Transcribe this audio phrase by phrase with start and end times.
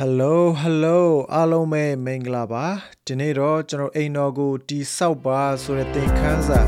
[0.00, 0.98] Hello Hello
[1.34, 2.66] အားလုံးပဲမင်္ဂလာပါ
[3.06, 6.60] ဒီနေ့တော့ကျွန်တော်အိမ်တော်ကိုတီဆောက်ပါဆိုတဲ့သင်ခန်းစာ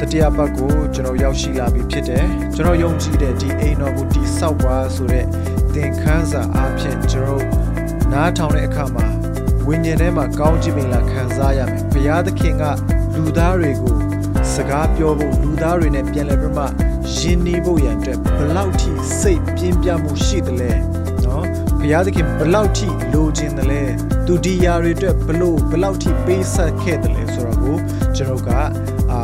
[0.00, 5.26] တတိယပတ်ကိုကျွန်တော်ရောက်ရှိလာပြီဖြစ်တယ်ကျွန်တော်ယုံကြည်တဲ့ဒီအိမ်တော်ကိုတီဆောက်ပါဆိုတဲ့
[5.74, 7.44] သင်ခန်းစာအားဖြင့်ကျွန်တော်
[8.12, 9.06] နားထောင်တဲ့အခါမှာ
[9.66, 12.64] ဝိညာဉ်ထဲမှာကောင်းချီးမင်္ဂလာခံစားရမယ်ဘုရားသခင်က
[13.14, 13.96] လူသားတွေကို
[14.52, 16.64] စကားပြောဖို့လူသားတွေနဲ့ပြန်လည်ပြီးမှ
[17.16, 18.90] ယဉ်နီးဖို့ရန်အတွက်ဘလောက်ထိ
[19.20, 21.01] စိတ်ပြင်းပြမှုရှိသလဲနော်
[21.82, 23.82] ဘုရားသခင်ဘလောက်ထိလိုချင်တယ်လဲ
[24.26, 27.76] သူဒီယာတွေအတွက်ဘလို့ဘလောက်ထိပေးဆက်ခဲ့တယ်လဲဆိုတော့ကို
[28.16, 28.50] ကျွန်တော်က
[29.10, 29.20] အာ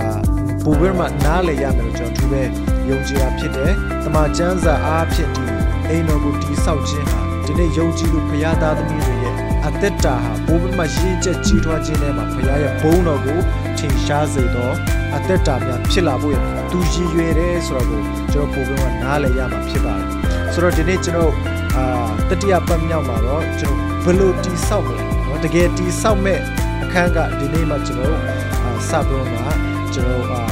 [0.65, 2.43] ပိုပြီးမှနားလည်ရမယ်လို့ကျွန်တော်သူပဲ
[2.89, 3.73] ယုံကြည်တာဖြစ်တယ်။
[4.05, 5.45] တမန်ကျမ်းစာအားဖြင့်ဒီ
[5.89, 9.35] အိမ်တော်ကိုတည်ဆောက်ခြင်းဟာဒီနေ့ယုံကြည်လို့ဘုရားသားသမီးတွေရဲ့
[9.67, 13.39] အသက်တာဟာပိုပြီးမှရင့်ကျက်ကြီးထွားခြင်းနဲ့မှာဘုရားရဲ့ဘုန်းတော်ကို
[13.79, 14.75] ထင်ရှားစေတော့
[15.17, 16.37] အသက်တာများဖြစ်လာဖို့ရ
[16.71, 18.01] သူရည်ရွယ်တယ်ဆိုတော့ကို
[18.33, 20.09] ကျွန်တော်ပိုပြီးမှနားလည်ရမှာဖြစ်ပါတယ်။
[20.53, 21.33] ဆိုတော့ဒီနေ့ကျွန်တော်
[21.78, 21.86] အာ
[22.30, 26.40] တတိယပတ်မြောက်မှာတော့ကျွန်တော်ဘယ်လိုတည်ဆောက်မလဲเนาะတကယ်တည်ဆောက်မဲ့
[26.84, 28.18] အခန်းကဒီနေ့မှကျွန်တော်
[28.64, 29.40] အာစပြီးတော့မှ
[29.94, 30.44] ကျွန်တော်အာ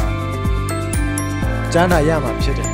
[1.74, 2.70] ကြားနာရမှာဖြစ်တယ်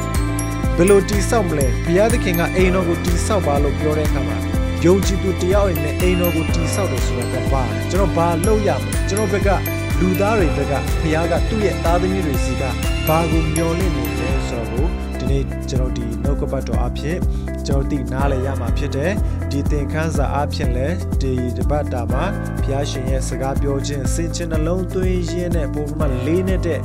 [0.77, 4.38] ဘယ်လိုတည်ဆောက်မလဲဘုရားသခင်ကအိမ်တော်ကိုတည်ဆောက်ပါလို့ပြောတဲ့အခါမှာ
[4.86, 9.50] ယုံကြည်သူတယောက်ရဲ့အိမ်တော်ကိုတည်ဆောက်တယ်ဆိုတာကဘာလဲကျွန်တော်ဘာလုပ်ရမလဲကျွန်တော်ဘက်က
[10.00, 12.63] လူသားတွေဘက်ကဘုရားကသူ့ရဲ့သားသမီးတွေစီက
[13.08, 17.17] ဘာကိုမျှော်လင့်နေလဲဆိုတော့ဒီနေ့ကျွန်တော်ဒီနှုတ်ကပတ်တော်အဖြစ်
[17.66, 19.12] ကျွန်တော်သိနားလည်ရမှာဖြစ်တယ်
[19.50, 20.88] ဒီသင်ခန်းစာအဖြစ်လဲ
[21.20, 22.24] ဒီတပတ်တာမှာ
[22.64, 26.80] ဘုရားရှင်ရဲ့စကားပြောခြင်းစင်ချင်နှလုံးသွင်းရင်းနဲ့ပုံမှန်လေးနေတဲ့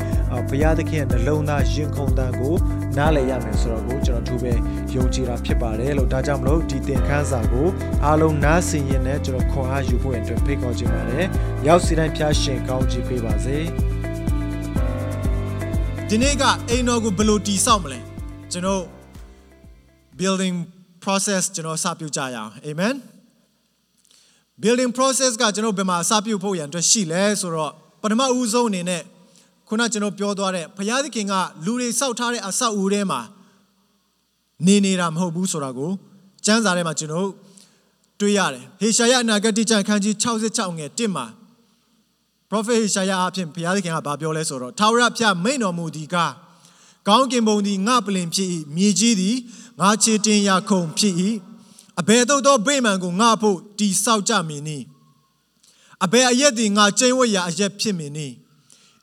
[0.50, 2.56] ဘုရားသခင်ရဲ့နှလုံးသားရင်ခုန်တန်ကို
[2.98, 4.54] နားလည်ရမယ်ဆိုတော့ကိုကျွန်တော်သူပဲ
[4.94, 7.68] ယုံကြည်တာဖြစ်ပါတယ်လို့ဒါကြောင့်မလို့ဒီသင်ခန်းစာကို
[8.06, 11.26] အားလုံးနားဆင်ရင်လည်းကျွန်တော်ခွန်အားယူဖို့အတွက်ဖိတ်ခေါ်ခြင်းပါတယ်
[11.68, 13.58] ရောက်စီတိုင်းဖျားရှင်ကောင်းချီးပေးပါစေ
[16.10, 18.00] ဒီနေ့ကအိမ်တော်ကိုဘယ်လိုတည်ဆောက်မလဲ
[18.52, 18.97] ကျွန်တော်
[20.22, 20.56] building
[21.06, 22.96] process ကျွန်တော်စပြုကြရအောင် amen
[24.64, 29.02] building process ကကျွန်တော်ဘယ်မှာစပြုဖို့ရန်အတွက်ရှိလဲဆိုတော့ပထမဦးဆုံးအနေနဲ့
[29.68, 31.34] ခုနကျွန်တော်ပြောသွားတဲ့ဘုရားသခင်က
[31.66, 33.22] လူတွေစောက်ထားတဲ့အဆောက်အဦထဲမှာ
[34.66, 35.92] နေနေတာမဟုတ်ဘူးဆိုတာကို
[36.46, 37.30] ကျမ်းစာထဲမှာကျွန်တော်
[38.20, 41.26] တွေ့ရတယ်ဟေရှာယအနာဂတ်ကျမ်းခန်းကြီး66ငယ်1မှာ
[42.50, 46.18] prophet ဟေရှာယအဖြစ်ဘုရားသခင်ကဗာပြောလဲဆိုတော့ထာဝရဘုရားမိန်တော်မူသည်က
[47.08, 49.36] ကောင်းကင်ဘုံသည်ငါပလင်ဖြစ်၏မြေကြီးသည်
[49.80, 51.16] ငါခြေတင်ရာခုံဖြစ်၏
[52.00, 54.86] အဘယ်သို့သောဗိမာန်ကိုငါဖို့တီဆောက်ကြမည်နည်း
[56.06, 58.36] အဘယ်အရက်သည်ငါကျင်းဝတ်ရာအရက်ဖြစ်မည်နည်း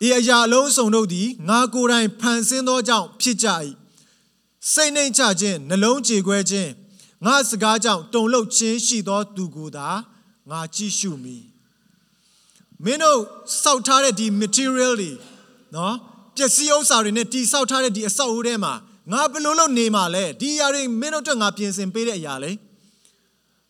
[0.07, 3.49] ဤအရာအလုံးစုံတို့သည်ငါကိုယ်တိုင်ဖန်ဆင်းသောကြောင့်ဖြစ်ကြ၏
[4.73, 6.71] စိတ်နှိမ်ချခြင်းနှလုံးကြေခွဲခြင်း
[7.27, 9.89] ငါစကားကြောင့်တုန်လှုပ်ခြင်းရှိသောသူကိုသာ
[10.51, 11.45] ငါကြည့်ရှုမည်
[12.85, 13.21] မင်းတို့
[13.63, 15.13] စောက်ထားတဲ့ဒီ material တွေ
[15.75, 15.95] နော်
[16.37, 18.75] ပစ္စည်းဥစ္စာတွေနဲ့တီဆောက်ထားတဲ့ဒီအဆောက်အဦထဲမှာ
[19.13, 22.53] ငါဘယ်လိုလုပ်နေမှာလဲဒီအရာတွေမင်းတို့အတွက်ငါပြင်ဆင်ပေးတဲ့အရာလေ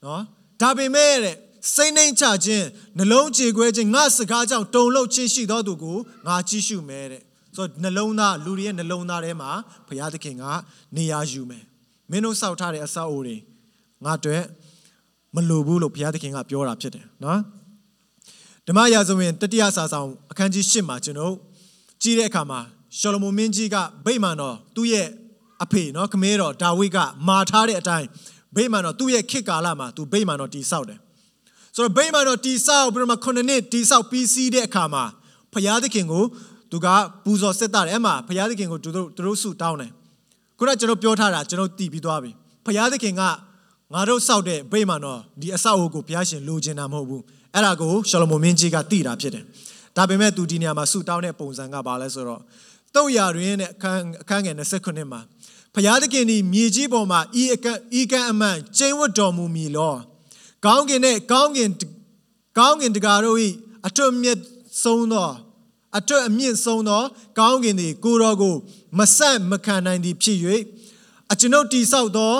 [0.04, 0.22] နော်
[0.60, 1.36] ဒါပေမဲ့တဲ့
[1.74, 2.66] စိတ်နှိမ်ချခြင်း
[2.98, 7.22] နှလုံးကြေခွဲခြင်းငါစကားကြောင့်တုန်လှုပ်ခြင်းရှိသောသူကိုငါကြည့်ရှုမယ်တဲ့
[7.56, 9.50] ဆိုတော့နှလုံးသားလူတွေရဲ့နှလုံးသားထဲမှာ
[9.88, 10.44] ဘုရားသခင်က
[10.96, 11.64] နေရာယူမယ်
[12.10, 13.36] မင်းတို့စောက်ထားတဲ့အဆောက်အဦတွေ
[14.04, 14.42] ငါအတွက်
[15.34, 17.40] မလိုဘူးလို့ဘုရားသခင်ကပြောတာဖြစ်တယ်နော်
[18.66, 21.34] ဓမ္မရာဇဝင်တတိယစာဆောင်အခန်းကြီး၈မှာကျွန်တော်
[22.02, 22.60] ကြည့်တဲ့အခါမှာ
[22.98, 25.08] ရှောလမုန်မင်းကြီးကဗိမာန်တော်သူ့ရဲ့
[25.64, 26.98] အဖေနော်ခမဲတော်ဒါဝိဒ်က
[27.28, 28.06] မာထားတဲ့အတိုင်း
[28.56, 30.98] ဗိမာန်တော်သူ့ရဲ့ခေတ်ကာလမှာသူဗိမာန်တော်တည်ဆောက်တယ်
[31.76, 35.04] ဆိုတော့ဗိမာန်တော်တည်ဆောက်ပြီးတော့မှခုနှစ်နှစ်တည်ဆောက်ပြီးစီးတဲ့အခါမှာ
[35.52, 36.24] ဖယားသခင်ကို
[36.70, 36.86] သူက
[37.24, 39.90] ပူဇော်စစ်တာတယ်အဲ့မှာဖယားသခင်ကိုသူတို့သူတို့ဆုတောင်းတယ်
[40.58, 42.30] ခုနကကျွန်တော်ပြောထားတာကျွန်တော်တည်ပြီးသွားပြီ
[42.66, 43.22] ဖယားသခင်က
[43.94, 47.22] ငါတို့စောက်တဲ့ဗိမာန်တော်ဒီအဆောက်အဦကိုဘုရားရှင်လိုချင်တာမဟုတ်ဘူး
[47.54, 49.44] အဲ့ဒါကိုရှောလမုန်မင်းကြီးကတည်တာဖြစ်တယ်
[49.96, 52.40] ဒါပေမဲ့သူဒီနေရာမှာဆုတောင်းတဲ့ပုံစံကဘာလဲဆိုတော့
[52.94, 55.20] တုတ်ရာတွင်တဲ့အခန်းအခန်းငယ်29မှာ
[55.74, 57.66] ဖျားသခင်ဒီမြေကြီးပေါ်မှာဤအက
[58.00, 59.94] ဤကံအမှန်ကျင်းဝတ်တော်မူမည်လော
[60.64, 61.70] ကောင်းကင်နဲ့ကောင်းကင်
[62.58, 63.48] ကောင်းကင်တကာတို့ဤ
[63.86, 64.38] အထွတ်မြတ်
[64.82, 65.30] ဆုံးသော
[65.98, 67.02] အထွတ်အမြင့်ဆုံးသော
[67.38, 68.54] ကောင်းကင်သည်ကိုတော်ကို
[68.98, 70.38] မဆက်မခံနိုင်သည်ဖြစ်၍
[71.32, 72.34] အကျွန်ုပ်တိဆောက်သော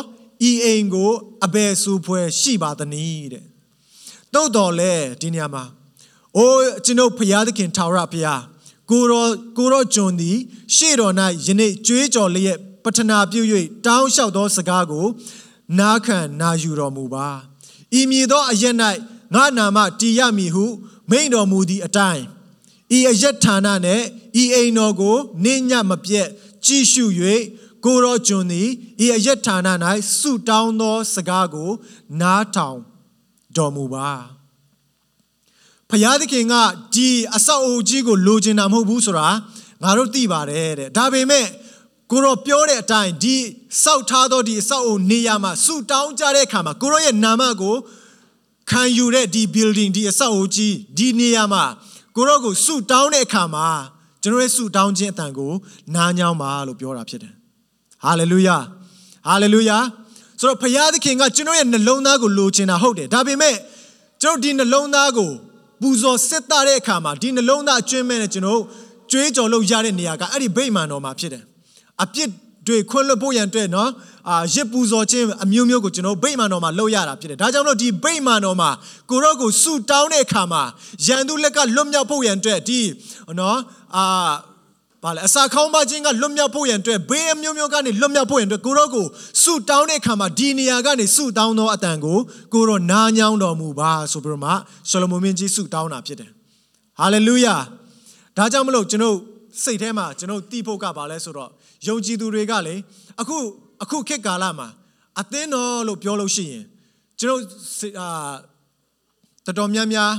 [0.49, 1.11] ဤအိမ်ကို
[1.45, 3.45] အဘယ်ဆူဖွဲရှိပါသနည်းတဲ့
[4.35, 5.65] သို့တော်လဲဒီနေရာမှာ
[6.37, 8.43] အိုးကျွန်ုပ်ဖျားသခင်ထာဝရဘုရား
[8.91, 9.27] ကိုရော
[9.57, 10.37] ကိုရောဂျွန်သည်
[10.75, 11.15] ရှေ့တော်၌
[11.47, 13.43] ယနေ့ကြွေးကြော်လျက် ပထနာပြု၍
[13.87, 15.07] တောင်းလျှောက်သောစကားကို
[15.79, 17.29] နားခံနာယူတော်မူပါ
[17.99, 18.77] ဤမည်သောအရက်၌
[19.35, 20.65] ငါနာမတည်ရမည်ဟု
[21.11, 22.25] မိန့်တော်မူသည့်အတိုင်း
[22.97, 24.05] ဤအရက်ဌာနနှင့်
[24.43, 26.29] ဤအိမ်တော်ကိုနေညမပြတ်
[26.65, 27.05] ကြည့်ရှု၍
[27.85, 28.69] ကိုရောဂျွန်သည်
[29.05, 29.59] ဤအရက်ဌာန၌
[30.19, 31.71] ဆုတောင်းသောစကားကို
[32.21, 32.79] နားထောင်
[33.57, 34.11] တော်မူပါ
[35.91, 36.55] ဖယားသခင်က
[36.95, 39.29] ဒီအဆောက်အဦကြီးကိုလိုချင်တာမဟုတ်ဘူးဆိုတာ
[39.83, 41.47] ငါတို့သိပါတယ်တဲ့ဒါပေမဲ့
[42.15, 43.37] ကိုရောပြောတဲ့အတိုင်းဒီ
[43.83, 47.75] စောက်ထားသောဒီအဆောက်အဦနေရာမှာဆူတောင်းကြတဲ့အခါမှာကိုရောရဲ့နာမကို
[48.71, 51.65] ခံယူတဲ့ဒီ building ဒီအဆောက်အဦကြီးဒီနေရာမှာ
[52.17, 53.67] ကိုရောကိုဆုတောင်းတဲ့အခါမှာ
[54.23, 55.53] ကျွန်တော်ရဲ့ဆုတောင်းခြင်းအတန်ကို
[55.95, 57.33] နားညောင်းပါလို့ပြောတာဖြစ်တယ်
[58.05, 58.57] ဟာလေလုယာ
[59.29, 59.79] ဟာလေလုယာ
[60.41, 63.57] ဆိုတော့ဖခင်သခင်ကကျွန်တော်ရဲ့နှလုံးသားကိုလိုချင်တာဟုတ်တယ်ဒါပေမဲ့
[64.23, 65.31] ကျွန်တော်ဒီနှလုံးသားကို
[65.81, 68.61] ပူဇော်စစ်တာတဲ့အခါမှာဒီနှလုံးသားအကျွမ်းမဲ့နဲ့ကျွန်တော်
[69.11, 71.45] ကြွေးကြော်လို့ရတဲ့နေရာကအဲ့ဒီဗိမာန်တော်မှာဖြစ်တယ်
[72.03, 72.29] အပြစ်
[72.67, 73.91] တွေခွင့်လွှတ်ဖို့ရန်အတွက်နော်
[74.29, 78.71] အာရစ်ပူဇော်ခြင်းအမျိုးမျိုးကိုကျွန်တော်ဗိမာန်တော်မှာလုပ်ရတာဖြစ်တယ်ဒါကြောင့်မလို့ဒီဗိမာန်တော်မှာ
[79.11, 80.63] ကိုရော့ကိုဆူတောင်းတဲ့အခါမှာ
[81.07, 82.81] ရန်သူလက်ကလွတ်မြောက်ဖို့ရန်အတွက်ဒီ
[83.41, 83.59] နော်
[83.97, 84.05] အာ
[85.05, 89.07] ဘာလဲအစာခေါင်းပါခြင်းကလွတ်မြောက်ဖို့ရန်အတွက်ဘေးအမျိုးမျိုးကနေလွတ်မြောက်ဖို့ရန်အတွက်ကိုရော့ကို
[89.43, 92.19] ဆူတောင်းတဲ့အခါမှာဒီနေရာကနေဆူတောင်းသောအတန်ကို
[92.55, 94.51] ကိုရော့နားညောင်းတော်မူပါဆိုပြီးတော့မှ
[94.89, 96.31] ရှလမုန်မင်းကြီးဆူတောင်းတာဖြစ်တယ်
[96.99, 97.55] ဟာလေလုယာ
[98.37, 99.17] ဒါကြောင့်မလို့ကျွန်တော်
[99.63, 101.51] စိတ်ထဲမှာကျွန်တော်တီးဖို့ကပါလဲဆိုတော့
[101.87, 102.75] ယုံကြည်သူတွေကလေ
[103.21, 103.37] အခု
[103.83, 104.69] အခုခေတ်ကာလမှာ
[105.21, 106.65] အသင်းတော်လို့ပြောလို့ရှိရင်
[107.21, 107.41] ကျွန်တော်
[108.01, 108.09] အာ
[109.47, 110.13] တော်တော်များများ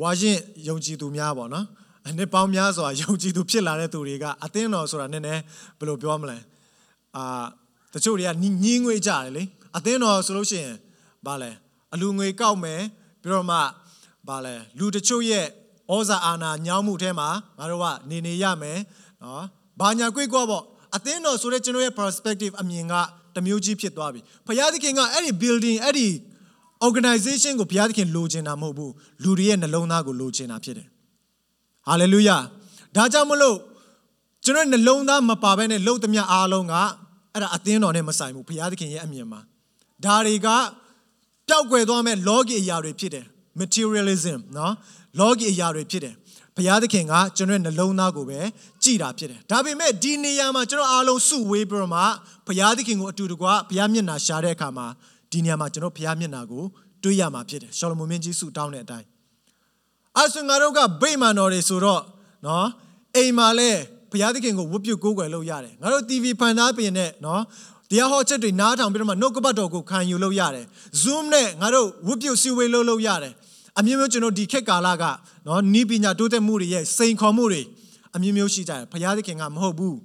[0.00, 0.38] ဝါရင်
[0.68, 1.66] ယုံကြည်သူများပေါ့နော်
[2.18, 5.42] နှစ်ပေါင်းများစွာယုံကြည်သူဖြစ်လာတဲ့သူတွေကအသင်းတော်ဆိုတာနည်းနည်း
[5.78, 6.38] ဘယ်လိုပြောမလဲ
[7.16, 7.44] အာ
[7.94, 8.30] တချို့တွေက
[8.64, 9.42] ညင်းငွေကြတယ်လေ
[9.76, 10.76] အသင်းတော်ဆိုလို့ရှိရင်
[11.26, 11.50] ဗာလဲ
[11.94, 12.80] အလူငွေကောက်မယ်
[13.22, 13.58] ပြီးတော့မှ
[14.28, 15.46] ဗာလဲလူတချို့ရဲ့
[15.92, 18.78] ဩဇာအာဏာညောင်းမှုထဲမှာငါတို့ကနေနေရမယ်
[19.22, 19.44] နော်
[19.80, 20.64] ဘာညာကြွေးကွာပေါ့
[20.95, 22.93] အသင်းတော်ဆိုတဲ့ကျွန်တော်ရဲ့ perspective အမြင်က
[23.35, 26.07] တမျိုးကြီးဖြစ်သွားပြီဘုရားသခင်ကအဲ့ဒီ building အဲ့ဒီ
[26.87, 28.93] organization ကိုဘုရားသခင်လိုချင်တာမဟုတ်ဘူး
[29.23, 30.87] လူတွေရဲ့နှလုံးသားကိုလိုချင်တာဖြစ်တယ်
[31.87, 32.41] hallelujah
[32.95, 33.57] ဒါကြောင့်မလို့
[34.45, 36.73] ကျွန်တော်နှလုံးသားမပါဘဲနဲ့လှုပ်သမျှအားလုံးက
[37.33, 39.39] အဲ့ဒါအသင်းတော်နဲ့မဆိုင်ဘူးဘုရားသခင်ရဲ့အမြင်မှာ
[40.05, 40.47] ဒါတွေက
[41.47, 43.25] ပျောက်ကွယ်သွားမဲ့ logic အရာတွေဖြစ်တယ်
[43.59, 44.71] materialism เนาะ
[45.21, 46.15] logic အရာတွေဖြစ်တယ်
[46.58, 48.40] ဘုရားသခင်ကကျွန်တော်ရဲ့နှလုံးသားကိုပဲ
[48.82, 52.02] ကြည်တာဖြစ်တယ်ဒါပေမဲ့ဒီနေရာမှာကျွန်တော်အားလုံးစုဝေးပြီးတော့မှ
[52.46, 54.86] ဘုရားသခင်ကိုအတူတကွဘုရားမျက်နှာရှာတဲ့အခါမှာ
[55.32, 56.64] ဒီနေရာမှာကျွန်တော်ဘုရားမျက်နှာကို
[57.02, 59.06] တွေးရမှာဖြစ်တယ်ရှောလမုန်မင်းကြီးဆုတောင်းတဲ့အတိုင်း
[60.16, 62.02] အဲဆိုငါတို့ကဗိမာန်တော်တွေဆိုတော့
[62.46, 62.66] နော်
[63.16, 63.70] အိမ်မှာလဲ
[64.10, 67.42] ဘုရားသခင်ကိုဝတ်ပြုကိုးကွယ်လို့ရတယ်ငါတို့ TV ဖန်သားပြင်နဲ့နော်
[67.90, 70.66] တရားဟောချက်တွေနားထောင်ပြီးတော့မှနှုတ်ကပတ်တော်ကိုခံယူလို့ရတယ်
[71.02, 73.34] Zoom နဲ့ငါတို့ဝတ်ပြုစီဝေးလို့လို့ရတယ်
[73.78, 75.04] အမျိုးမျိုးကျွန်တော်ဒီခေတ်ကာလက
[75.46, 77.62] နော်နီးပညာတိုးတက်မှုတွေရဲ့စိန်ခေါ်မှုတွေ
[78.16, 79.96] အမျိုးမျိုးရှိကြတယ်ဘုရားသခင်ကမဟုတ်ဘူး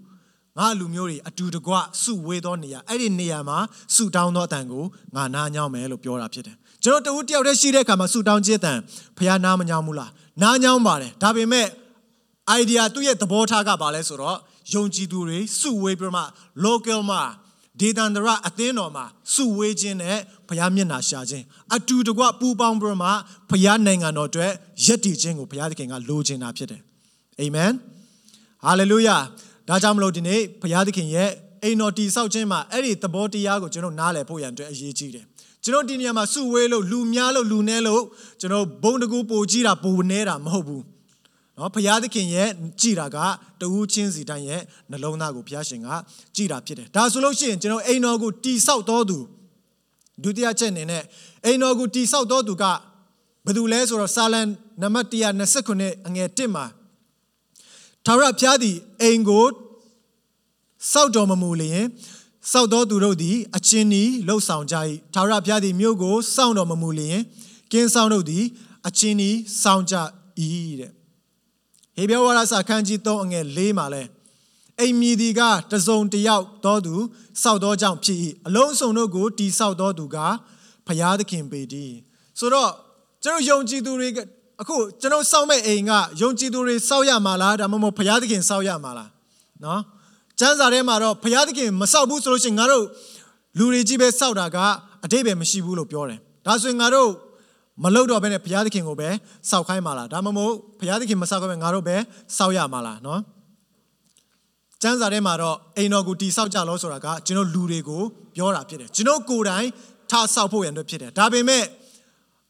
[0.58, 3.58] ငါလူမျိုးတွေအတူတကွစုဝေးသောနေရာအဲ့ဒီနေရာမှာ
[3.96, 4.84] စုတောင်းသောအတန်ကို
[5.16, 8.80] ငါနားညောင်းမယ်လို့ပြောတာဖြစ်တယ်ကျွန်တော်တဦးတယောက်တည်းရှိတဲ့အခါမှာစုတောင်းခြင်းအတန်
[9.18, 10.12] ဘုရားနားမညောင်းဘူးလား
[10.42, 11.68] နားညောင်းပါတယ်ဒါပေမဲ့
[12.60, 14.38] idea သူ့ရဲ့သဘောထားကပါလဲဆိုတော့
[14.74, 16.24] ယုံကြည်သူတွေစုဝေးပြီးမှ
[16.66, 17.22] local မှာ
[17.80, 20.18] ဒေသန္တရအသင်းတော်မှာစုဝေးခြင်းနဲ့
[20.48, 23.10] ဘုရားမျက်နှာရှာခြင်းအတူတကွပူပေါင်းပြီးမှ
[23.50, 24.52] ဘုရားနိုင်ငံတော်အတွက်
[24.86, 26.82] ယက်တည်ခြင်းကိုဘုရားသခင်ကလိုချင်တာဖြစ်တယ်
[27.40, 27.72] အာမင်
[28.66, 29.18] ဟာလေလုယာ
[29.68, 31.30] ဒါကြောင့်မလို့ဒီနေ့ဘုရားသခင်ရဲ့
[31.64, 35.26] အိမ်တော်တည်ဆောက်ခြင်းမှာအဲ့ဒီသဘောတရားကိုကျွန်တော်နားလည်ဖို့ရန်အတွက်အရေးကြီးတယ်
[35.64, 38.04] ကျွန်တော်ဒီနေရာမှာစုဝေးလို့လူများလို့လူနဲလို့
[38.40, 40.84] ကျွန်တော်ဘုံတကူပိုကြီးတာပိုနေတာမဟုတ်ဘူး
[41.58, 42.50] နော်ဘုရားသခင်ရဲ့
[42.82, 43.18] ကြည်တာက
[43.62, 45.90] တဦးချင်းစီတိုင်းရဲ့နှလုံးသားကိုဘုရားရှင်က
[46.36, 49.18] ကြည်တာဖြစ်တယ်ဒါဆိုလို့ရှိရင်ကျွန်တော်အိမ်တော်ကိုတိဆောက်တော်သူ
[50.24, 51.04] ဒုတိယချက်အနေနဲ့
[51.46, 52.64] အိမ်တော်ကိုတိဆောက်တော်သူက
[53.46, 54.42] ဘယ်သူလဲဆိုတော့စာလံ
[54.82, 55.08] နံပါတ်
[55.60, 56.66] 129အငယ်1မှာ
[58.06, 59.46] ထာဝရဘုရားသည်အိမ်ကို
[60.92, 61.84] စောက်တော်မမူလျင်
[62.52, 64.76] စောက်တော်သူတို့သည်အချင်းဤလှုပ်ဆောင်ကြ၏
[65.14, 67.20] ထာဝရဘုရားသည်မြို့ကိုစောင့်တော်မမူလျင်
[67.72, 68.44] ကင်းဆောင်တို့သည်
[68.88, 69.30] အချင်းဤ
[69.64, 69.96] စောင့်ကြ၏
[70.82, 71.03] တဲ့
[71.96, 74.04] ဟေဘဲဝါရစာခန်းကြီး3အငယ်4မှာလဲ
[74.80, 76.96] အိမ်မီဒီကတစုံတယောက်တော်သူ
[77.44, 80.18] စောက်တော်ကြောင့်ဖြစ်၏အလုံးစုံတို့ကိုတီစောက်တော်သူက
[80.88, 81.96] ဖျားသခင်ပေတည်း
[82.40, 82.72] ဆိုတော့
[83.24, 84.10] ကျွန်တော်ယုံကြည်သူတွေ
[84.62, 89.10] အခုကျွန်တော်စောက်မဲ့အိမ်ကယုံကြည်သူတွေစောက်ရမှာလားဒါမှမဟုတ်ဖျားသခင်စောက်ရမှာလား
[89.64, 89.82] နော်
[90.40, 92.86] ကျမ်းစာထဲမှာတော့ဖျားသခင်မစောက်ဘူးဆိုလို့ရှိရင်ငါတို့
[93.58, 94.58] လူတွေကြီးပဲစောက်တာက
[95.04, 97.10] အတိတ်ပဲမရှိဘူးလို့ပြောတယ်ဒါဆိုရင်ငါတို့
[97.82, 99.10] မလုပ်တော့ဘဲနဲ့ဘုရားသခင်ကိုပဲ
[99.50, 101.96] စောက်ခိုင်းပါလားဒါမှမဟုတ်ဘုရားသခင်မစောက်ခိုင်းဘဲငါတို့ပဲ
[102.38, 103.22] စောက်ရမှာလားနော်
[104.82, 108.04] ကျမ်းစာထဲမှာတော့အိမ်တော်ကိုတိဆောက်ကြလို့ဆိုတာကကျွန်တော်လူတွေကို
[108.36, 109.68] ပြောတာဖြစ်တယ်ကျွန်တော်ကိုယ်တိုင်
[110.12, 111.64] ထားဆောက်ဖို့ရန်အတွက်ဖြစ်တယ်ဒါပေမဲ့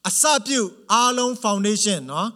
[0.08, 0.60] အစပြု
[0.92, 2.28] အားလုံး foundation နော်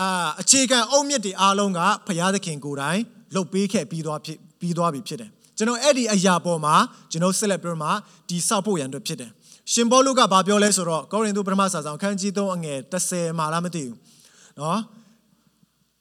[0.00, 3.00] အာအခြေခံအုတ်မြစ်တွေအားလုံးကဘုရားသခင်ကိုယ်တိုင်
[3.34, 6.74] လှုပ်ပေးခဲ့ပြီးသွားဖြစ်ပြီးသွားပြီဖြစ်တယ်ကျွန်တော်အဲ့ဒီအရာပေါ်မှာ
[7.10, 7.90] ကျွန်တော်ဆက်လက်ပြီးတော့မှ
[8.28, 9.30] တိဆောက်ဖို့ရန်အတွက်ဖြစ်တယ်
[9.70, 13.96] ရှင်ပေါလုကဘာပြောလဲဆိုတော့ကောရိန္သုပထမစာဆောင်ခန်းကြီး3အငယ်30မှာလားမသိဘူး
[14.58, 14.80] နော်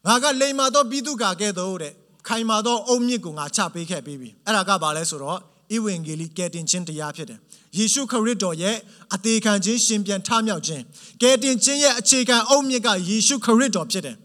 [0.07, 1.93] ငါကလိမ်မာသောပြီးသူကကဲ့သို့တဲ့
[2.27, 5.39] ခိုင်မာသောအုံမြင့်ကိုငါချပေးခဲ့ပြီးပြီအဲ့ဒါကဘာလဲဆိုတော့
[5.75, 7.39] ဧဝံဂေလိကယ်တင်ခြင်းတရားဖြစ်တယ်
[7.77, 8.75] ယေရှုခရစ်တော်ရဲ့
[9.15, 10.83] အသေးခံခြင်းရှင်ပြန်ထမြောက်ခြင်း
[11.21, 14.15] ကယ်တင်ခြင်းရဲ့အခြေခံအုံမြင့်ကယေရှုခရစ်တော်ဖြစ်တယ်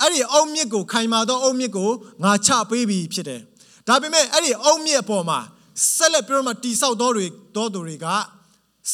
[0.00, 1.90] အဲ့ဒီအုံမြင့်ကိုခိုင်မာသောအုံမြင့်ကို
[2.24, 3.40] ငါချပေးပြီးဖြစ်တယ်
[3.88, 5.38] ဒါပေမဲ့အဲ့ဒီအုံမြင့်အပေါ်မှာ
[5.96, 8.06] ဆက်လက်ပြီးတော့မှတိဆောက်တော်တွေတော်သူတွေက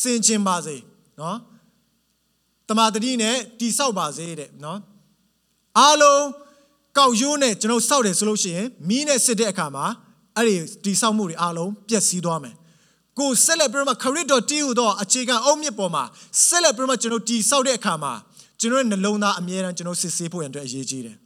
[0.01, 0.77] စင်ကျင်ပါစေ
[1.21, 1.39] နော်
[2.69, 4.79] တမာတတိနဲ့တိဆောက်ပါစေတဲ့နော်
[5.79, 6.23] အားလုံး
[6.99, 9.87] ကောက်ရိုးနဲ့ကျွန်တော်စောက်တယ်ဆိုလို့ရှိရင်မီးနဲ့စစ်တဲ့အခါမှာ
[10.37, 12.55] အဲ့ဒီတိဆောက်မှုတွေအားလုံးပျက်စီးသွားမယ်
[13.19, 16.05] ကိုဆက်လက်ပြီးမှခရစ်တော်တည်ဟူသောအခြေခံအုတ်မြစ်ပေါ်မှာ
[16.47, 18.13] ဆက်လက်ပြီးမှကျွန်တော်တိဆောက်တဲ့အခါမှာ
[18.61, 21.17] ကျွန်တော်ရဲ့နှလုံးသားအမြဲတမ်းကျွန်တော်စစ်ဆေးဖို့ရန်အတွက်အရေးကြီးတယ်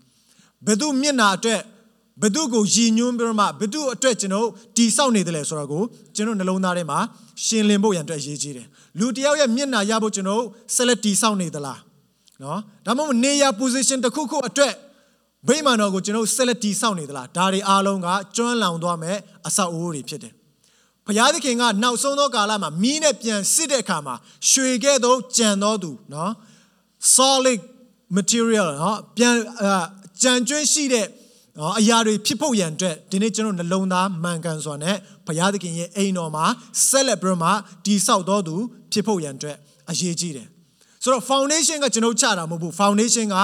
[0.66, 1.60] ဘယ်သူမျက်နာအတွက်
[2.20, 4.46] ဘယ်သူကိုရည်ညွှန်းပြီးမှဘယ်သူအတွက်ကျွန်တော်
[4.76, 5.82] တိဆောက်နေတယ်လဲဆိုတော့ကို
[6.16, 6.98] ကျွန်တော်နှလုံးသားထဲမှာ
[7.44, 8.66] ရှင်းလင်းဖို့ရန်အတွက်အရေးကြီးတယ်
[8.98, 10.42] လူတယောက်ရဲ့မျက်နာရဖို့ကျွန်တော်
[10.74, 11.80] ဆက်လက်တိဆောက်နေသလား
[12.42, 14.74] နော်ဒါမှမဟုတ်နေရာ position တစ်ခုခုအတွက်
[15.48, 20.32] ဗိမာန်တော်ကိုကျွန်တော်ဆက်လက်တိဆောက်နေသလားဒါတွေအားလုံးကကျွမ်းလောင်သွားမဲ့အဆောက်အဦတွေဖြစ်တယ်
[21.06, 24.14] ဘုရားသခင်ကနောက်ဆုံးသောကာလမှာမီးနဲ့ပြန်စစ်တဲ့အခါမှာ
[24.50, 26.32] ရွှေကဲ့သို့ကြံတော်သူနော်
[27.16, 27.60] solid
[28.16, 29.34] material နော်ပြန်
[30.22, 31.06] ကြံကျွင်းရှိတဲ့
[31.60, 36.44] နော်အရာတွေဖြစ်ဖို့ရန်အတွက်ဒီနေ့ကျွန်တော်နှလုံးသားမှန်ကန်စွာနဲ့ဘုရားသခင်ရဲ့အိမ်တော်မှာ
[36.88, 37.48] ဆက်လက်ပြီးမှ
[37.86, 38.56] တိဆောက်တော်သူ
[38.92, 39.56] ဖြစ်ဖို့ရန်အတွက်
[39.90, 40.48] အရေးကြီးတယ်
[41.02, 43.36] ဆိုတော့ foundation ကကျွန်တော်ချတာမဟုတ်ဘူး foundation က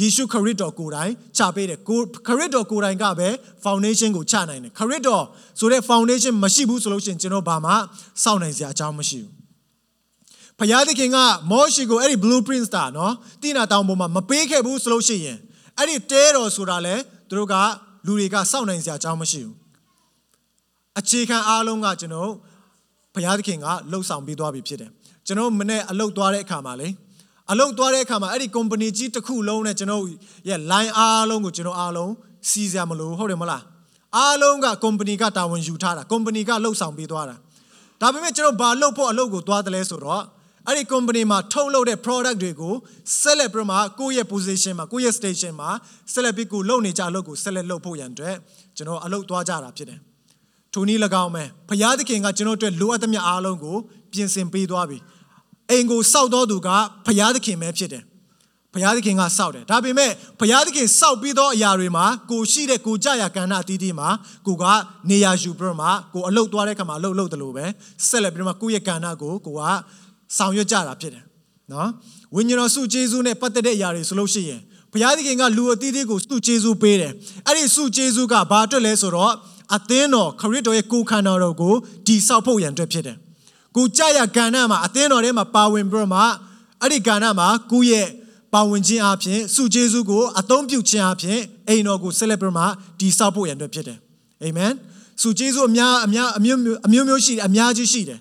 [0.00, 3.28] ယေရှုခရစ်တော်ကိုယ်တိုင်ချပေးတယ်ကိုခရစ်တော်ကိုယ်တိုင်ကပဲ
[3.64, 5.24] foundation ကိုချနိုင်တယ်ခရစ်တော်
[5.58, 7.72] ဆိုတဲ့ foundation မရှိဘူးဆိုလို့ရှိရင်ကျွန်တော်ဘာမှ
[8.22, 9.32] စောင့်နိုင်စရာအကြောင်းမရှိဘူး
[10.58, 11.18] ဖယားသခင်က
[11.50, 15.38] မောရှိကိုအဲ့ဒီ blueprint တာနော်တိနာတောင်ပေါ်မှာမပေးခဲ့ဘူးဆိုလို့ရှိရင်
[15.78, 16.94] အဲ့ဒီတဲတော်ဆိုတာလဲ
[17.36, 17.56] သူတို့က
[18.06, 19.56] လူတွေကစောင့်နိုင်စရာအကြောင်းမရှိဘူး
[20.98, 22.30] အခြေခံအားလုံးကကျွန်တော်
[23.14, 24.90] ဘုရားသခင်ကလှုပ်ဆောင်ပေးသွားပြီဖြစ်တယ်
[25.26, 26.88] ကျွန်တော်မနေ့အလုပ်သွားတဲ့အခါမှာလေ
[27.50, 30.02] အလုပ်သွားတဲ့အခါမှာအဲ့ဒီ company ကြီးတစ်ခုလုံးနဲ့ကျွန်တော်
[30.48, 32.12] ရဲ့ line အားလုံးကိုကျွန်တော်အားလုံး
[32.50, 33.62] စီးစရာမလိုဟုတ်တယ်မလား
[34.16, 37.36] အားလုံးက company ကတာဝန်ယူထားတာ company ကလှုပ်ဆောင်ပေးသွားတာ
[38.00, 40.24] ဒါပေမဲ့ကျွန်တော်ဘာလှုပ်ဖို့အလုပ်ကိုသွားတယ်လဲဆိုတော့
[40.68, 42.74] အဲ့ဒီ company မှာထုတ်လုပ်တဲ့ product တွေကို
[43.20, 45.70] sell ပြီးမှကိုယ့်ရဲ့ position မှာကိုယ့်ရဲ့ station မှာ
[46.12, 48.36] sell ပြီးကိုလုပ်နေကြအလုပ်ကို sell လုပ်ဖို့ရန်အတွက်
[48.76, 50.00] ကျွန်တော်အလုပ်သွားကြတာဖြစ်တယ်
[50.72, 53.76] ထိုနည်း၎င်းပဲဖယားသခင်ကကျွန်တော်တို့လိုအပ်သမျှအားလုံးကို
[54.12, 54.98] ပြင်ဆင်ပေးသွားပြီ
[55.70, 56.68] အိမ်ကိုစောက်တော်သူက
[57.06, 58.04] ဖယားသခင်ပဲဖြစ်တယ်
[58.74, 64.08] ဘုရားသခင်ကစောက်တယ်ဒါပေမဲ့ဘုရားသခင်စောက်ပြီးသောအရာတွေမှာကိုရှိတဲ့ကိုကြရကဏ္ဍအသီးသီးမှာ
[64.46, 64.64] ကိုက
[65.10, 67.64] နေရာယူပြီးတော့မှကိုအလုတ်သွားတဲ့ခါမှာအလုတ်လုတ်တယ်လို့ပဲ
[68.08, 69.62] ဆက်လက်ပြီးတော့မှကိုယ့်ရဲ့ကဏ္ဍကိုကိုက
[70.36, 71.24] ဆောင်ရွက်ကြတာဖြစ်တယ်
[71.72, 71.88] နော်
[72.34, 74.60] ဝိညာဉ်တော်စုကျေးဇူးနဲ့ပတ်သက်တဲ့အရာတွေဆိုလို့ရှိရင်
[74.92, 77.12] ဘုရားသခင်ကလူအသီးသီးကိုစုကျေးဇူးပေးတယ်
[77.46, 79.32] အဲ့ဒီစုကျေးဇူးကဘာအတွက်လဲဆိုတော့
[79.76, 81.74] အသင်းတော်ခရစ်တော်ရဲ့ကိုယ်ခန္ဓာတော်ကို
[82.06, 83.16] ဒီဆောက်ဖို့ရန်အတွက်ဖြစ်တယ်
[83.76, 86.20] ကိုကြရကဏ္ဍမှာအသင်းတော်ထဲမှာပါဝင်ပြီးတော့မှ
[86.80, 88.08] အဲ့ဒီကဏ္ဍမှာကိုယ့်ရဲ့
[88.54, 91.38] ပါဝင်ခြင်းအပြင်စုကျေးဇူးကိုအသုံးပြုခြင်းအပြင်
[91.68, 92.64] အိမ်တော်ကိုဆက်လက်ပြီးမှ
[93.00, 93.98] ဒီဆောက်ဖို့ရန်အတွက်ဖြစ်တယ်
[94.42, 94.72] အာမင်
[95.22, 98.18] စုကျေးဇူးအများအများအမျိုးအမျိုးမျိုးရှိတယ်အများကြီးရှိတယ်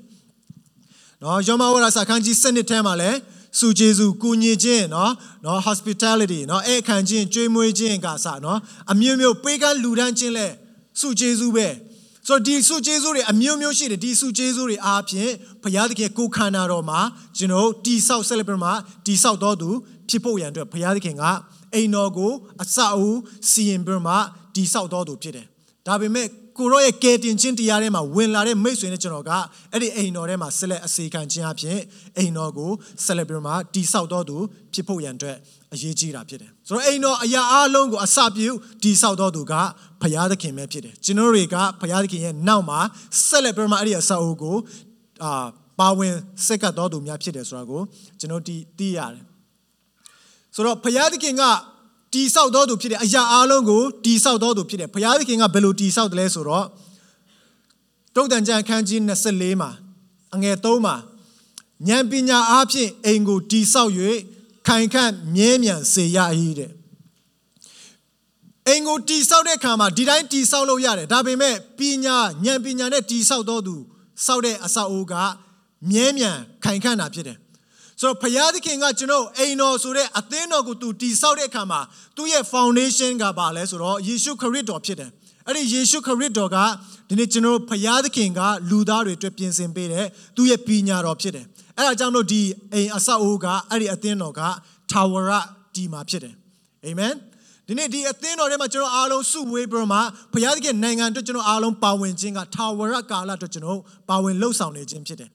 [1.23, 3.17] နော်ယောမဝရစာခန်းကြီး7နှစ်ထဲမှာလည်း
[3.59, 5.11] စုကျေးဇူးကုညီခြင်းနော်
[5.45, 8.59] နော် hospitality နော်အဲ့ခံခြင်းကြွေးမွေးခြင်းကစနော်
[8.91, 10.47] အမျိုးမျိုးပေးကမ်းလူဒန်းခြင်းလဲ
[10.99, 11.67] စုကျေးဇူးပဲ
[12.27, 15.31] ဆိုတော့ဒီစုကျေးဇူးတွေအမျိုးမျိုးရှိတယ်ဒီစုကျေးဇူးတွေအားဖြင့်
[15.63, 16.99] ဘုရားသခင်ကိုခန္ဓာတော်မှာ
[17.37, 18.73] ကျွန်တော်တိဆောက် celebrate မှာ
[19.05, 19.69] တိဆောက်တော်သူ
[20.09, 21.23] ဖြစ်ဖို့ရန်အတွက်ဘုရားသခင်က
[21.73, 23.17] အိမ်တော်ကိုအစအဦး
[23.49, 24.13] စီရင်ပြီးမှ
[24.55, 25.45] တိဆောက်တော်သူဖြစ်တယ်
[25.87, 29.31] ဒါပေမဲ့ ကိုရောရဲ့ကယ်တင်ခြင်းတရားထဲမှာဝင်လာတဲ့မိတ်ဆွေနဲ့ကျွန်တော်က
[29.71, 31.79] အဲ့ဒီအိမ်တော်ထဲမှာဆက်လက်အစေခံခြင်းအဖြစ်
[32.17, 32.71] အိမ်တော်ကို
[33.05, 34.37] ဆက်လက်ပြီးမှတိဆောက်တော်သူ
[34.73, 35.37] ဖြစ်ဖို့ရန်အတွက်
[35.73, 38.49] အရေးကြီးတာဖြစ်တယ်ဆိုတော့အိမ်တော်အရာအလုံးကိုအစပြု
[38.83, 39.53] တိဆောက်တော်သူက
[40.01, 42.79] ဘုရားသခင်ပဲဖြစ်တယ်ကျွန်တော်တွေကဘုရားသခင်ရဲ့နောက်မှာ
[43.27, 44.57] ဆက်လက်ပြီးမှအဲ့ဒီအဆောက်အဦကို
[45.23, 45.45] အာ
[45.79, 47.81] ပါဝင်စက်ကတော်သူများဖြစ်တယ်ဆိုတာကို
[48.19, 49.23] ကျွန်တော်ဒီသိရတယ်
[50.55, 51.43] ဆိုတော့ဘုရားသခင်က
[52.13, 56.67] တီဆောက်တော်သူဖြစ်တယ်အရာအလုံးကိုတီဆောက်တော်သူဖြစ်တယ်ဘုရားသခင်ကဘယ်လိုတီဆောက်တယ်လဲဆိုတော့
[58.15, 58.99] တုတ်တန်ကြံခန်းကြီး
[59.31, 59.71] 24မှာ
[60.35, 60.95] အငယ်3မှာ
[61.87, 63.91] ဉာဏ်ပညာအားဖြင့်အိမ်ကိုတီဆောက်၍
[64.67, 66.17] ခိုင်ခန့်မြဲမြံစေရ၏
[66.59, 66.71] တဲ့
[68.67, 73.75] အိမ်ကိုတီဆောက်တဲ့အခါမှာဒီတိုင်းတီဆောက်လို့ရတယ်ဒါပေမဲ့ပညာဉာဏ်ပညာနဲ့တီဆောက်တော်သူ
[74.25, 75.13] ဆောက်တဲ့အဆောက်အဦက
[75.89, 76.31] မြဲမြံ
[76.63, 77.37] ခိုင်ခန့်တာဖြစ်တယ်
[78.03, 81.79] ဆိုတော့ဘုရားသခင်ကကျွန်တော်အိမ်တော်ဆိုတဲ့အသင်းတော်ကိုသူတည်ဆောက်တဲ့အခါမှာ
[82.17, 85.09] သူ့ရဲ့ foundation ကပါလဲဆိုတော့ယေရှုခရစ်တော်ဖြစ်တယ်
[85.47, 86.57] အဲ့ဒီယေရှုခရစ်တော်က
[87.09, 90.05] ဒီနေ့ကျွန်တော်ဘုရားသခင်ကလူသားတွေအတွက်ပြင်ဆင်ပေးတဲ့
[90.35, 91.45] သူ့ရဲ့ပညာတော်ဖြစ်တယ်
[91.77, 92.41] အဲ့ဒါကြောင့်လို့ဒီ
[92.73, 94.41] အိမ်အဆောက်အဦကအဲ့ဒီအသင်းတော်က
[94.91, 95.31] ထာဝရ
[95.75, 96.35] ဒီမှာဖြစ်တယ်
[96.85, 97.13] အာမင်
[97.67, 99.99] ဒီနေ့ဒီအသင်းတော်ထဲမှာကျွန်တော်အားလုံးစုဝေးပြီးမှ
[100.33, 103.79] ဘုရားသခင်နိုင်ငံအတွက်ကျွန်တော်အားလုံးပါဝင်ခြင်းကထာဝရကာလအတွက်ကျွန်တော်
[104.09, 105.29] ပါဝင်လှုပ်ဆောင်နေခြင်းဖြစ်တယ်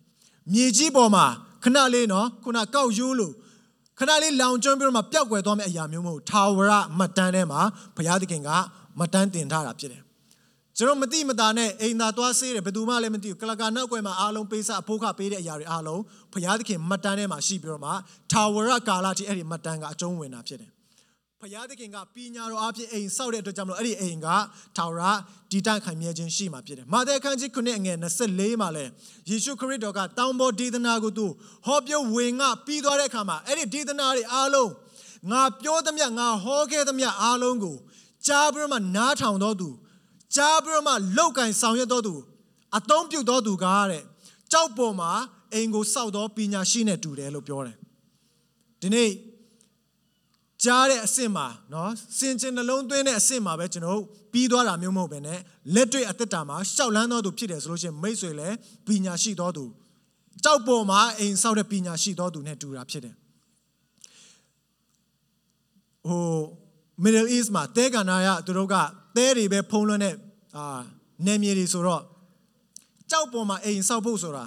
[0.53, 1.27] မြေကြီးပေါ်မှာ
[1.65, 3.35] ခဏလေးနော်ခုနကောက်ရိုးလို့
[3.99, 7.61] ခဏလေးလောင်ကျွမ်းပြီးတော့မှပျောက်ကွယ်သွားမယ့်အရာမျိုးမဟုတ်ထာဝရမှတ်တမ်းထဲမှာ
[7.97, 8.51] ဘုရားသခင်က
[8.99, 10.03] မှတ်တမ်းတင်ထားတာဖြစ်တယ်
[10.77, 17.93] ကျွန်တော်မတိမတာနဲ့အိမ်သာသွားဆေးတယ်ဘယ်သူမှလည်းမသိဘူးကလကာနောက်ွယ်မှာအားလုံးပေးစားအဖို့ခပေးတဲ့အရာတွေအားလုံးဘုရားသခင်မှတ်တမ်းထဲမှာရှိပြီးတော့မှ
[18.33, 20.71] ထာဝရကာလတိအဲ့ဒီမှတ်တမ်းကအကျုံးဝင်တာဖြစ်တယ်
[21.43, 24.29] ဖယားသခင်ကပညာတော်အဖြစ်အိမ်ဆောက်တဲ့အတွက်ကြောင့်မလို့အဲ့ဒီအိမ်က
[24.77, 25.03] ထာဝရ
[25.51, 28.85] တည်တံ့ခိုင်မြဲခြင်းရှိမှာဖြစ်တယ်။မာသဲအခန်းကြီး9အငယ်24မှာလဲ
[29.29, 31.27] ယေရှုခရစ်တော်ကတောင်ပေါ်ဒေသနာကိုသူ
[31.67, 34.71] ဟောပြောဝင်ငါပြီးသွားတဲ့အခါမှာအဲ့ဒီဒေသနာတွေအားလုံး
[35.31, 37.77] ငါပြောသမျှငါဟောခဲ့သမျှအားလုံးကို
[38.27, 39.69] ကြားပြီးတော့မှနားထောင်တော်သူ
[40.37, 42.15] ကြားပြီးတော့မှလောက်ကင်ဆောင်ရွက်တော်သူ
[42.77, 44.03] အသုံးပြုတော်သူကားတဲ့
[44.53, 45.11] ကြောက်ပေါ်မှာ
[45.53, 47.77] အိမ်ကိုစောက်တော်ပညာရှိနဲ့တူတယ်လို့ပြောတယ်။
[48.83, 49.11] ဒီနေ့
[50.65, 54.01] ကြားတဲ့အဆင့်မှာနော်စင်ကျင်နှလုံးသွင်းတဲ့အဆင့်မှာပဲကျွန်တော်
[54.33, 55.29] ပြီးသွားတာမျိုးမဟုတ်ပဲね
[55.75, 59.65] လက်တွေ့အသက်တာမှာရှောက်လန်းတော်သူဖြစ်တယ်ဆိုလို့ရှိရင်မိတ်ဆွေလည်းပညာရှိတော်သူ
[60.45, 63.15] ကြောက်ပေါ်မှာအိမ်ဆောက်တဲ့ပညာရှိတော်သူ ਨੇ တူတာဖြစ်တယ်
[66.09, 66.27] ဟို
[67.05, 68.75] Middle East မှာတဲကန္နာရသူတို့က
[69.17, 70.15] တဲတွေပဲဖုံးလွှမ်းတဲ့
[70.57, 70.81] အာ
[71.27, 72.03] နေမြေတွေဆိုတော့
[73.11, 74.45] ကြောက်ပေါ်မှာအိမ်ဆောက်ဖို့ဆိုတာ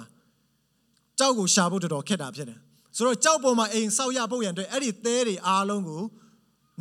[1.18, 2.60] ကြောက်ကိုရှာဖို့တော်တော်ခက်တာဖြစ်တယ်
[2.96, 6.02] ဆိုတော့ကြောက်ပေါ်မှာအိမ်ဆောက်ရဖို့ရန်အတွက်အဲ့ဒီသဲတွေအားလုံးကို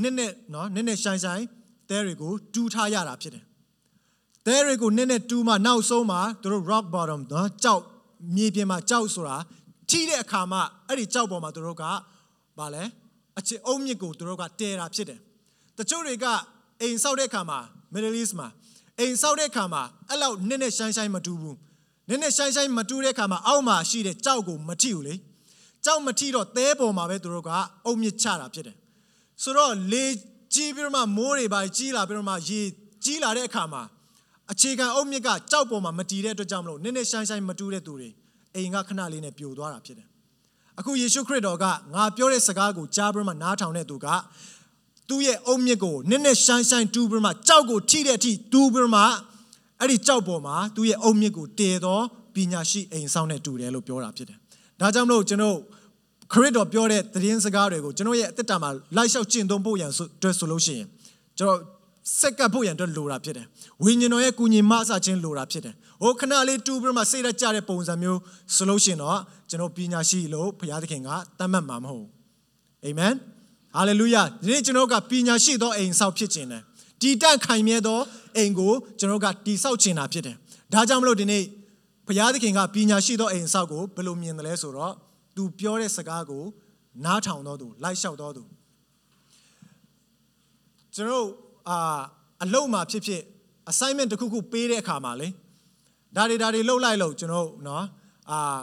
[0.01, 1.45] နစ်နစ်နော်နစ်နစ်ရှိုင်းရှိုင်း
[1.89, 3.43] သဲတွေကိုတူးထားရတာဖြစ်တယ်
[4.45, 7.83] သဲတွေကိုနစ်နစ်တူးမှနောက်ဆုံးမှာသူတို့ rock bottom နော်ကြောက်
[8.35, 9.37] မြေပြင်မှာကြောက်ဆိုတာ
[9.89, 11.83] ထိတဲ့အခါမှာအဲ့ဒီကြောက်ပေါ်မှာသူတို့က
[12.57, 12.83] ဗာလဲ
[13.37, 15.19] အချစ်အုံးမြစ်ကိုသူတို့ကတဲတာဖြစ်တယ်
[15.77, 16.25] တချို့တွေက
[16.81, 17.59] အိမ်ဆောက်တဲ့အခါမှာ
[17.93, 18.47] Middle East မှာ
[18.99, 21.57] အိမ်ဆောက်တဲ့အခါမှာအဲ့လောက်နစ်နစ်ရှိုင်းရှိုင်းမတူဘူး
[22.09, 25.15] နစ်နစ်ရှိုင်းရှိုင်းမတူတဲ့အခါမှာအောက်မှာရှိတဲ့ကြောက်ကိုမထိဘူးလေ
[25.85, 27.51] ကြောက်မထိတော့သဲပေါ်မှာပဲသူတို့က
[27.85, 28.75] အုံမြစ်ချတာဖြစ်တယ်
[29.43, 30.05] ဆိုတော့လေ
[30.53, 32.61] ကြီးပြီးတော့မှမိုးတွေပါကြီးလာပြီးတော့မှရေ
[33.03, 33.83] ကြီးလာတဲ့အခါမှာ
[34.51, 38.09] အခြေခံအုံမြစ်ကကြောက်ပေါ်မှာမတည်တဲ့အတွက်ကြောင့်မလို့နည်းနည်းရှိုင်းရှိုင်းမတူတဲ့သူတွေ
[38.55, 40.07] အိမ်ကခဏလေးနဲ့ပြိုသွားတာဖြစ်တယ်
[40.79, 44.07] အခုယေရှုခရစ်တော်ကငါပြောတဲ့စကားကိုကြားပြီးမှနားထောင်တဲ့သူက
[45.09, 49.01] သူ့ရဲ့အုံမြစ်ကိုနည်းနည်းရှိုင်းရှိုင်းတူးပြီးမှကြောက်ကိုထိတဲ့အထိတူးပြီးမှ
[49.79, 51.99] အဲ့ဒီကြောက်ပေါ်မှာသူ့ရဲ့အုံမြစ်ကိုတည်သော
[52.35, 54.37] ပညာရှိအိမ်ဆောင်နဲ့တူတယ်လို့ပြောတာဖြစ်တယ်
[54.79, 55.57] ဒါကြောင့်မလို့ကျွန်တော်
[56.31, 60.87] ခရစ်တော်ပြောတဲ့သတင်းစကားတွေကိုကျွန်တော်ရဲ့အသက်တာမှာလိုက်လျှောက်ကျင့်သုံးဖို့ရန်အတွက်ဆိုလို့ရှိရင်
[61.37, 61.59] ကျွန်တော်
[62.19, 63.45] စက်ကပ်ဖို့ရန်အတွက်လိုတာဖြစ်တယ်
[63.83, 68.19] ဝိညာဉ်တော်ရဲ့ကုညီမအစခြင်းလိုတာဖြစ်တယ်ဟိုခဏလေးတူပြီးမှစိတ်ရကြတဲ့ပုံစံမျိုး
[68.55, 69.19] ဆိုလို့ရှိရင်တော့
[69.49, 71.09] ကျွန်တော်ပညာရှိလို့ဘုရားသခင်က
[71.39, 72.07] တတ်မှတ်မှာမဟုတ်
[72.85, 73.13] အာမင်
[73.75, 76.61] ဟာလေလုယာဒီနေ့ကျွန်တော်ကပညာရှိသောအိမ်ဆောက်ဖြစ်ခြင်းတယ်
[77.01, 77.99] တည်တံ့ခိုင်မြဲသော
[78.37, 80.35] အိမ်ကိုကျွန်တော်ကတည်ဆောက်ခြင်းတာဖြစ်တယ်
[80.73, 81.43] ဒါကြောင့်မလို့ဒီနေ့
[82.07, 84.93] ဘုရားသခင်ကပညာရှိသောအိမ်ဆောက်ကိုဘယ်လိုမြင်တယ်လဲဆိုတော့
[85.35, 86.43] သူပြောတဲ့စကားကို
[87.05, 88.43] နားထောင်တော်သူလိုက်လျှောက်တော်သူ
[90.95, 91.27] ကျွန်တော်
[91.69, 91.99] အာ
[92.43, 93.21] အလုံးမှာဖြစ်ဖြစ်
[93.71, 95.27] assignment တစ်ခုခုပေးတဲ့အခါမှာလေ
[96.15, 97.85] ဒါတွေဒါတွေလှုပ်လိုက်လို့ကျွန်တော်နော်
[98.31, 98.59] အာ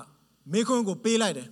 [0.53, 1.49] မေခွန်းကိုပေးလိုက်တယ်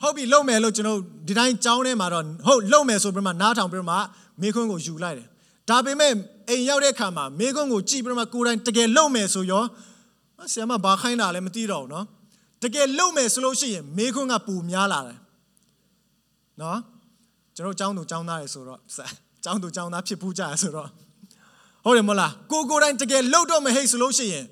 [0.00, 3.96] ဟုတ်ပြီလှုပ်မယ်လို့ကျွန်တော်ဒီတိုင်းကြောင်းထဲမှာတော့ဟုတ်လှုပ်မယ်ဆိုပြီးမှနားထောင်ပြီးမှ
[4.42, 5.28] မေခွန်းကိုယူလိုက်တယ်
[5.70, 6.12] ဒါပေမဲ့
[6.48, 9.64] အိမ်ရောက်တဲ့အခါမှာမေခွန်းကိုကြည့်ပြီးမှကိုယ်တိုင်တကယ်လှုပ်မယ်ဆိုရော
[10.52, 12.06] ဆရာမဘာခိုင်းတာလဲမသိတော့ဘူးနော်
[12.63, 15.19] တကယ်လုံမယ်ဆိုလို့ရှိရင်မေခွန်းကပူများလာတယ်
[16.61, 16.79] နော်
[17.55, 18.79] ကျွန်တော်ចောင်းသူចောင်းသားရယ်ဆိုတော့
[19.45, 20.89] ចောင်းသူចောင်းသားဖြစ်ဘူးကြရဆိုတော့
[21.83, 24.45] ဟုတ်တယ်မလားကိုကိုတိုင်းတကယ်လုံတော့မဟိတ်ဆိုလို့ရှိရင်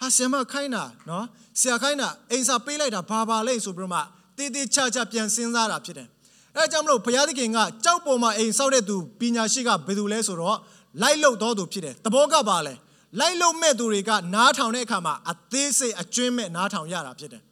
[0.00, 1.24] ဟာဆရာမခိုင်းတာနော်
[1.60, 4.00] ဆရာခိုင်းတာအိမ်စာပေးလိုက်တာဘာပါလဲဆိုပြီးတော့မှ
[4.36, 6.08] တေးသေးချာချာပြန်စဉ်းစားတာဖြစ်တယ်
[6.56, 10.58] အဲကြောင့်မလို့ဘုရားသခင်ကကြောက်ပေါ်မှာအိမ်ဆောက်တဲ့သူပညာရှိကဘယ်သူလဲဆိုတော့
[11.02, 12.74] လိုက်လုံတော်သူဖြစ်တယ်တဘောကပါလဲ
[13.20, 17.42] လိုက်လုံမဲ့သူတွေကနားထောင်တဲ့အခါမှာအသေးစိတ်အကျွင်းမဲ့နားထောင်ရတာဖြစ်တယ်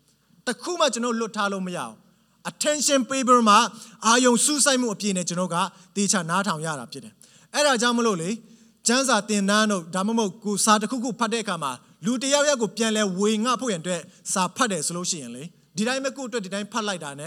[0.48, 1.94] တခုမှကျွန်တော်လွတ်ထားလို့မရအောင်
[2.50, 3.60] attention paper မှာ
[4.06, 5.58] အာယုံစူးစိုက်မှုအပြည့်နဲ့ကျွန်တော်က
[5.98, 7.14] တေချာနားထောင်ရတာဖြစ်တယ်
[7.54, 8.30] အဲ့ဒါကြောင့်မလို့လေ
[8.88, 11.72] ကျမ်းစာသင်တန်းတို့ဒါမှမဟုတ်ကိုစာတစ်ခုခုဖတ်တဲ့အခါမှာ
[12.06, 14.02] လူတယောက်ယောက်ကိုပြန်လဲဝေငှဖို့ရန်အတွက်
[14.34, 15.44] စာဖတ်တယ်ဆိုလို့ရှိရင်လေ
[15.78, 17.24] ဒီတိုင်းပဲကိုယ့်အတွက်ဒီတိုင်းဖတ်လိုက်တာ ਨੇ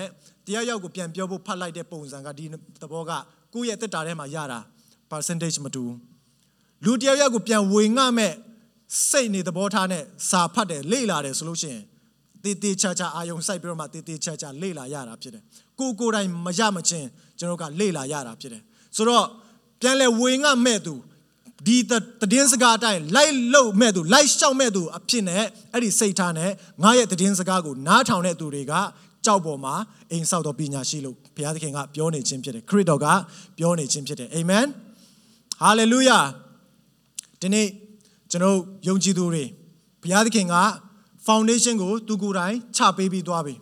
[0.46, 2.44] တယောက်ယောက်ကိုပြန်ပြောဖို့ဖတ်လိုက်တဲ့ပုံစံကဒီ
[2.82, 3.12] သဘောက
[3.54, 4.58] ကိုယ့်ရဲ့တက်တာထဲမှာရတာ
[5.10, 5.84] percentage မတူ
[6.84, 8.34] လူတယောက်ယောက်ကိုပြန်ဝေငှမဲ့
[9.08, 11.82] စိတ်နေသဘောထားနဲ့စာဖတ်တယ်လေ့လာတယ်ဆိုလို့ရှိရင်
[12.44, 15.42] တေးသေးချာချာအာယုံစိုက်ပြီးတော့မှတေးသေးချာချာလေ့လာရတာဖြစ်တယ်
[15.78, 18.62] ကိုကိုတိုင်းမရမချင်းကျွန်တော်ကလေ့လာရတာဖြစ်တယ်
[18.96, 19.26] ဆိုတော့
[19.80, 20.94] ပြန်လဲဝေငှမဲ့သူ
[21.66, 21.92] ဒီတ
[22.36, 26.50] ည်င်းစကားအတိုင်းလိုက်လို့မဲ့သူလိုက်ရှောက်မဲ့သူအဖြစ်နဲ့အဲ့ဒီစိတ်ထားနဲ့
[26.82, 28.72] ငါရဲ့တည်င်းစကားကိုနားထောင်တဲ့သူတွေက
[29.24, 29.74] ကြောက်ပေါ်မှာ
[30.10, 33.06] အိမ်ဆောက်တော်ပညာရှိလို့ဘုရားသခင်ကပြောနေခြင်းဖြစ်တယ်ခရစ်တော်က
[33.58, 34.66] ပြောနေခြင်းဖြစ်တယ်အာမင်
[35.62, 36.18] ဟာလေလုယာ
[37.40, 37.66] ဒီနေ့
[38.30, 39.44] ကျွန်တော်ယုံကြည်သူတွေ
[40.02, 40.54] ဘုရားသခင်က
[41.26, 43.54] foundation ကိုသူကိုယ်တိုင်ချပေးပြီးသွားပြီ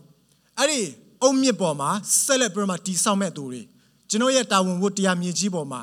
[0.59, 0.81] အဲ့ဒီ
[1.23, 1.91] အုံမြစ်ပေါ်မှာ
[2.25, 3.63] ဆက်လက်ပြီးမှတည်ဆောက်မဲ့သူတွေ
[4.11, 5.81] ကျွန်တော်ရဲ့တာဝန်ဝတ္တရားမြေကြီးပေါ်မှာ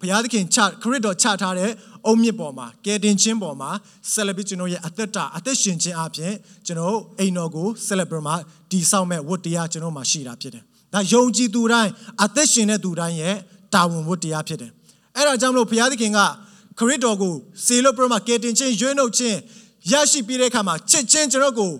[0.00, 1.70] ဘုရားသခင်ချခရစ်တော်ချထားတဲ့
[2.06, 3.70] အုံမြစ်ပေါ်မှာကယ်တင်ခြင်းပေါ်မှာ
[4.12, 6.32] ဆက်လက်ပြီးကျွန်တော်ရဲ့အသက်တာအသက်ရှင်ခြင်းအပြင်
[6.66, 8.32] ကျွန်တော်အိမ်တော်ကိုဆက်လက်ပြီးမှ
[8.70, 10.62] တည်ဆောက်မဲ့ဝတ္တရားကျွန်တော်မှာရှိတာဖြစ်တယ်
[10.92, 11.90] ဒါယုံကြည်သူတိုင်း
[12.24, 13.36] အသက်ရှင်တဲ့သူတိုင်းရဲ့
[13.74, 14.70] တာဝန်ဝတ္တရားဖြစ်တယ်
[15.16, 16.20] အဲ့ဒါကြောင့်မလို့ဘုရားသခင်က
[16.78, 17.34] ခရစ်တော်ကို
[17.66, 19.38] စေလို့ပြမကယ်တင်ခြင်းရွေးနှုတ်ခြင်း
[19.90, 21.72] ရရှိပြီးတဲ့အခါမှာချစ်ချင်းကျွန်တော်ကို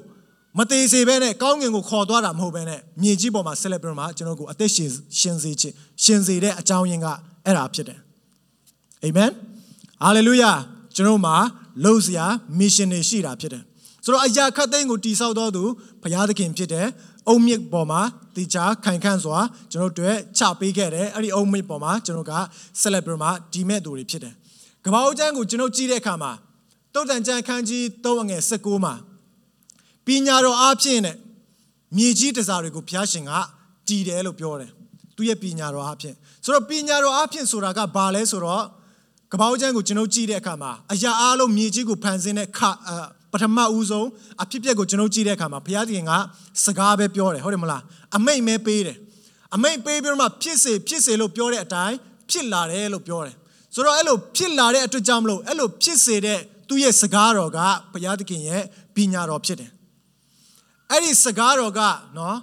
[0.59, 7.07] မသေးစေဘဲနဲ့ကောင်းငင်ကိုခေါ်သွားတာမဟုတ်ဘဲနဲ့မြေကြီးပေါ်မှာဆက်လက်ပြီးတော့ကျွန်တော်ကိုအသက်ရှင်ရှင်စေခြင်းရှင်စေတဲ့အကြောင်းရင်းက
[7.45, 7.99] အဲ့ဒါဖြစ်တယ်
[9.05, 9.31] အာမင်
[10.03, 10.53] ဟာလေလုယာ
[10.97, 11.37] ကျွန်တော်မှာ
[11.85, 13.63] လှုပ်ရှား mission တွေရှိတာဖြစ်တယ်
[14.05, 15.63] ဆိုတော့အရာခတ်သိမ်းကိုတိဆောက်တော်သူ
[16.03, 16.87] ဘုရားသခင်ဖြစ်တယ်
[17.29, 18.01] အုံမြစ်ပေါ်မှာ
[18.37, 19.39] တိချာခိုင်ခန့်စွာ
[19.73, 22.33] ကျွန်တော်တို့ချပေးခဲ့တယ်အဲ့ဒီအုံမြစ်ပေါ်မှာကျွန်တော်က
[22.81, 24.35] ဆက်လက်ပြီးမှဒီမဲ့သူတွေဖြစ်တယ်
[24.85, 26.33] ကမ္ဘာဦးကျမ်းကိုကျွန်တော်ကြည့်တဲ့အခါမှာ
[26.97, 28.95] တုတ်တန်ကျမ်းခန်းကြီး3အငယ်16မှာ
[30.07, 31.17] ပညာတော်အားဖြင့်နဲ့
[31.97, 33.33] မြေကြီးတစားတွေကိုဘုရားရှင်က
[33.89, 34.71] တည်တယ်လို့ပြောတယ်
[35.17, 38.65] သူရဲ့ပညာတော်အားဖြင့်ဆိုတော့ပညာတော်အားဖြင့်ဆိုတာကဘာလဲဆိုတော့
[39.33, 42.61] ကပ္ပဦးကျမ်းကိုကျွန်တော်ကြည့်တဲ့အခါမှာအရာအားလုံးမြေကြီးကိုဖန်ဆင်းတဲ့ခ
[43.33, 44.09] ပထမဦးဆုံး
[44.43, 46.13] အဖြစ်ပြက်ကိုကျွန်တော်ကြည့်တဲ့အခါမှာဘုရားသခင်က
[46.65, 47.83] စကားပဲပြောတယ်ဟုတ်တယ်မလား
[48.17, 48.97] အမိတ်မဲပေးတယ်
[49.55, 51.97] အမိတ်ပေးပြီးတော့မှဖြစ်စေဖြစ်စေလို့ပြောတဲ့အတိုင်း
[52.31, 53.35] ဖြစ်လာတယ်လို့ပြောတယ်
[53.75, 57.59] ဆိုတော့အဲ့လိုဖြစ်လာတဲ့အတွက်ကြောင့်မလို့အဲ့လိုဖြစ်စေတဲ့ သူ့ရဲ့စကားတော်က
[57.93, 58.63] ဘုရားသခင်ရဲ့
[58.95, 59.71] ပညာတော်ဖြစ်တယ်
[60.91, 61.81] အဲ့ဒီစကားတော်က
[62.19, 62.37] နော်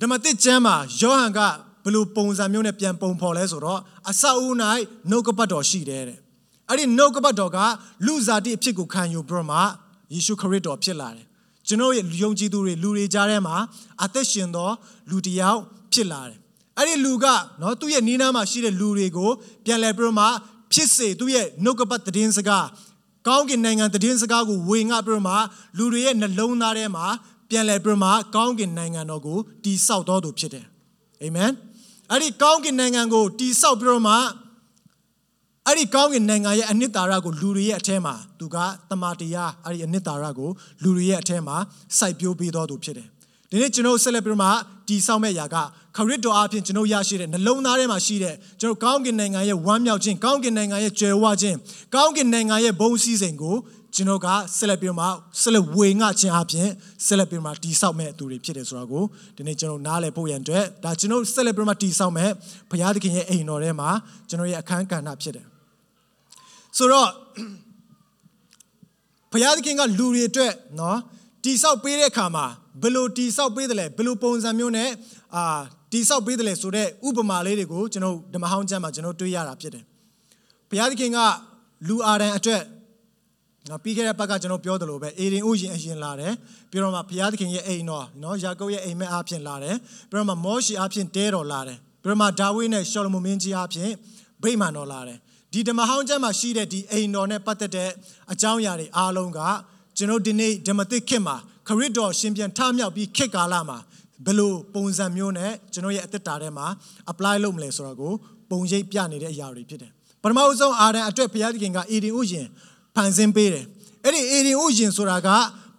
[0.00, 1.40] ဓမ္မသစ်ကျမ်းမှာယောဟန်က
[1.84, 4.46] ဘယ်လိုပုံစံမျိုးနဲ့ပြန်ပုံဖော်လဲဆိုတော့အဆောက်အဦ၌
[5.10, 6.18] နှုတ်ကပတ်တော်ရှိတယ်တဲ့
[6.68, 7.58] အဲ့ဒီနှုတ်ကပတ်တော်က
[8.06, 9.58] လူစားတိအဖြစ်ကိုခံယူပြီးတော့မှ
[10.12, 11.26] ယေရှုခရစ်တော်ဖြစ်လာတယ်
[11.66, 13.56] ကျွန်တော်ရဲ့ယုံကြည်သူတွေလူတွေကြားထဲမှာ
[14.04, 14.70] အသက်ရှင်သော
[15.10, 15.60] လူတစ်ယောက်
[15.92, 16.38] ဖြစ်လာတယ်
[16.76, 17.26] အဲ့ဒီလူက
[17.60, 19.30] နော်သူ့ရဲ့နီးနားမှာရှိတဲ့လူတွေကို
[19.64, 20.26] ပြန်လဲပြီးတော့မှ
[20.72, 22.66] ဖြစ်စေသူ့ရဲ့နှုတ်ကပတ်သတင်းစကား
[23.28, 25.34] ကောင်းကင်နိုင်ငံသတင်းစကားကိုဝေငှပြီးတော့မှ
[25.76, 27.06] လူတွေရဲ့နှလုံးသားထဲမှာ
[27.50, 30.66] ပြန်လဲပြီးမှကောင်းကင်နိုင်ငံတော်ကိုတည်ဆောက်တော်သူဖြစ်တယ်
[31.22, 31.52] အာမင်
[32.10, 34.14] အဲ့ဒီကောင်းကင်နိုင်ငံကိုတည်ဆောက်ပြီးတော့မှ
[35.66, 38.56] အဲ့ဒီကောင်းကင်နိုင်ငံရဲ့အနှစ်သာရကိုလူတွေရဲ့အထဲမှာသူက
[38.90, 40.50] တမန်တရားအဲ့ဒီအနှစ်သာရကို
[40.82, 41.56] လူတွေရဲ့အထဲမှာ
[41.98, 43.08] စိုက်ပျိုးပေးတော်သူဖြစ်တယ်
[43.50, 44.48] ဒီနေ့ကျွန်တော်ဆက်လက်ပြီးမှ
[44.88, 45.56] တည်ဆောက်မဲ့ຢာက
[45.98, 51.56] ခရစ်တော်အဖင်ကျွန်တော်ရရှိတဲ့နှလုံးသားထဲမှာရှိတဲ့ကျွန်တော်ကောင်းကင်နိုင်ငံရဲ့ဝမ်းမြောက်ခြင်းကောင်းကင်နိုင်ငံရဲ့ကြွယ်ဝခြင်း
[51.94, 53.56] ကောင်းကင်နိုင်ငံရဲ့ဘုန်းစည်းစိမ်ကို
[53.94, 55.06] ကျွန်တော်ကဆက်လက်ပြီးမှ
[55.42, 56.68] ဆက်လက်ဝေငှခြင်းအပြင်
[57.06, 59.04] ဆက်လက်ပြီးမှတိဆောက်မဲ့သူတွေဖြစ်တယ်ဆိုတာကို
[59.36, 62.30] ဒီနေ့ကျွန်တော်နားလည်ဖို့ရန်အတွက်ဒါကျွန်တော်ဆက်လက်ပြီးမှတိဆောက်မဲ့
[62.70, 63.90] ဘုရားသခင်ရဲ့အိမ်တော်ထဲမှာ
[64.28, 65.46] ကျွန်တော်ရဲ့အခန်းကဏ္ဍဖြစ်တယ်
[66.76, 67.08] ဆိုတော့
[69.32, 70.98] ဘုရားသခင်ကလူတွေအတွက်နော်
[71.44, 72.46] တိဆောက်ပေးတဲ့အခါမှာ
[72.82, 74.90] ဘယ်လိုတိဆောက်ပေးတယ်လဲဘယ်လိုပုံစံမျိုးနဲ့
[75.36, 75.44] အာ
[75.92, 79.84] တိဆောက်ပေးတယ်လဲဆိုတော့ဥပမာလေးတွေကိုကျွန်တော်ဓမ္မဟောင်းကျမ်းမှာကျွန်တော်တွေ့ရတာဖြစ်တယ်
[80.70, 81.18] ဘုရားသခင်က
[81.88, 82.62] လူအာရန်အတွက်
[83.70, 86.32] နော်ပြီးခဲ့တဲ့ဘက်ကကျွန်တော်ပြောသလိုပဲအေရင်ဥယျင်အရင်လာတယ်
[86.70, 89.76] ပြီးတော့မှဘုရားသခင်ရဲ့အိမ်တော်နော်ယာကုပ်ရဲ့အိမ်မက်အားဖြင့်လာတယ်
[90.10, 93.92] ပြီးတော့မှမောရှေအားဖြင့်တဲတော်လာတယ်ပြီးတော့မှဒါဝိဒ်နဲ့ရှောလမုန်မင်းကြီးအားဖြင့်
[94.42, 95.18] ဗိမာန်တော်လာတယ်
[95.52, 97.90] ဒီဓမ္မဟောင်းကျမ်းမှာရှိတဲ့ဒီအိမ်တော်နဲ့ပတ်သက်တဲ့
[98.32, 99.40] အကြောင်းအရာတွေအားလုံးက
[99.96, 101.36] ကျွန်တော်ဒီနေ့ဓမ္မသစ်ခေတ်မှာ
[101.68, 103.78] ခရစ်တော်ရှင်ပြန်ထမြောက်ပြီးခေတ်ကာလမှာ
[104.26, 106.66] ဘယ်လိုပုံစံမျိုးနဲ့ကျွန်တော်ရဲ့အသက်တာထဲမှာ
[107.12, 108.12] apply လုပ်မလဲဆိုတော့ကို
[108.50, 112.46] ပုံရိပ်ပြနေတဲ့အရာတွေဖြစ်တယ်ပထမဦးဆုံးအာရန်အတွက်ဘုရားသခင်ကအေဒင်ဥယျင်
[112.94, 113.64] ဖန်ဆင်းပေးတယ်
[114.04, 115.28] အဲ့ဒီအေဒင်ဥယျင်ဆိုတာက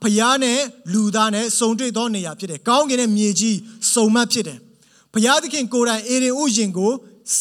[0.03, 0.59] ဖျားနဲ့
[0.93, 3.57] လူသားနဲ့စုံတွေ့သောနေရာဖြစ်တယ်။ကောင်းကင်နဲ့မြေကြီး
[3.93, 4.59] စုံမတ်ဖြစ်တယ်။
[5.13, 6.91] ဖျားသခင်ကိုယ်တိုင်အေရင်ဥယျင်ကို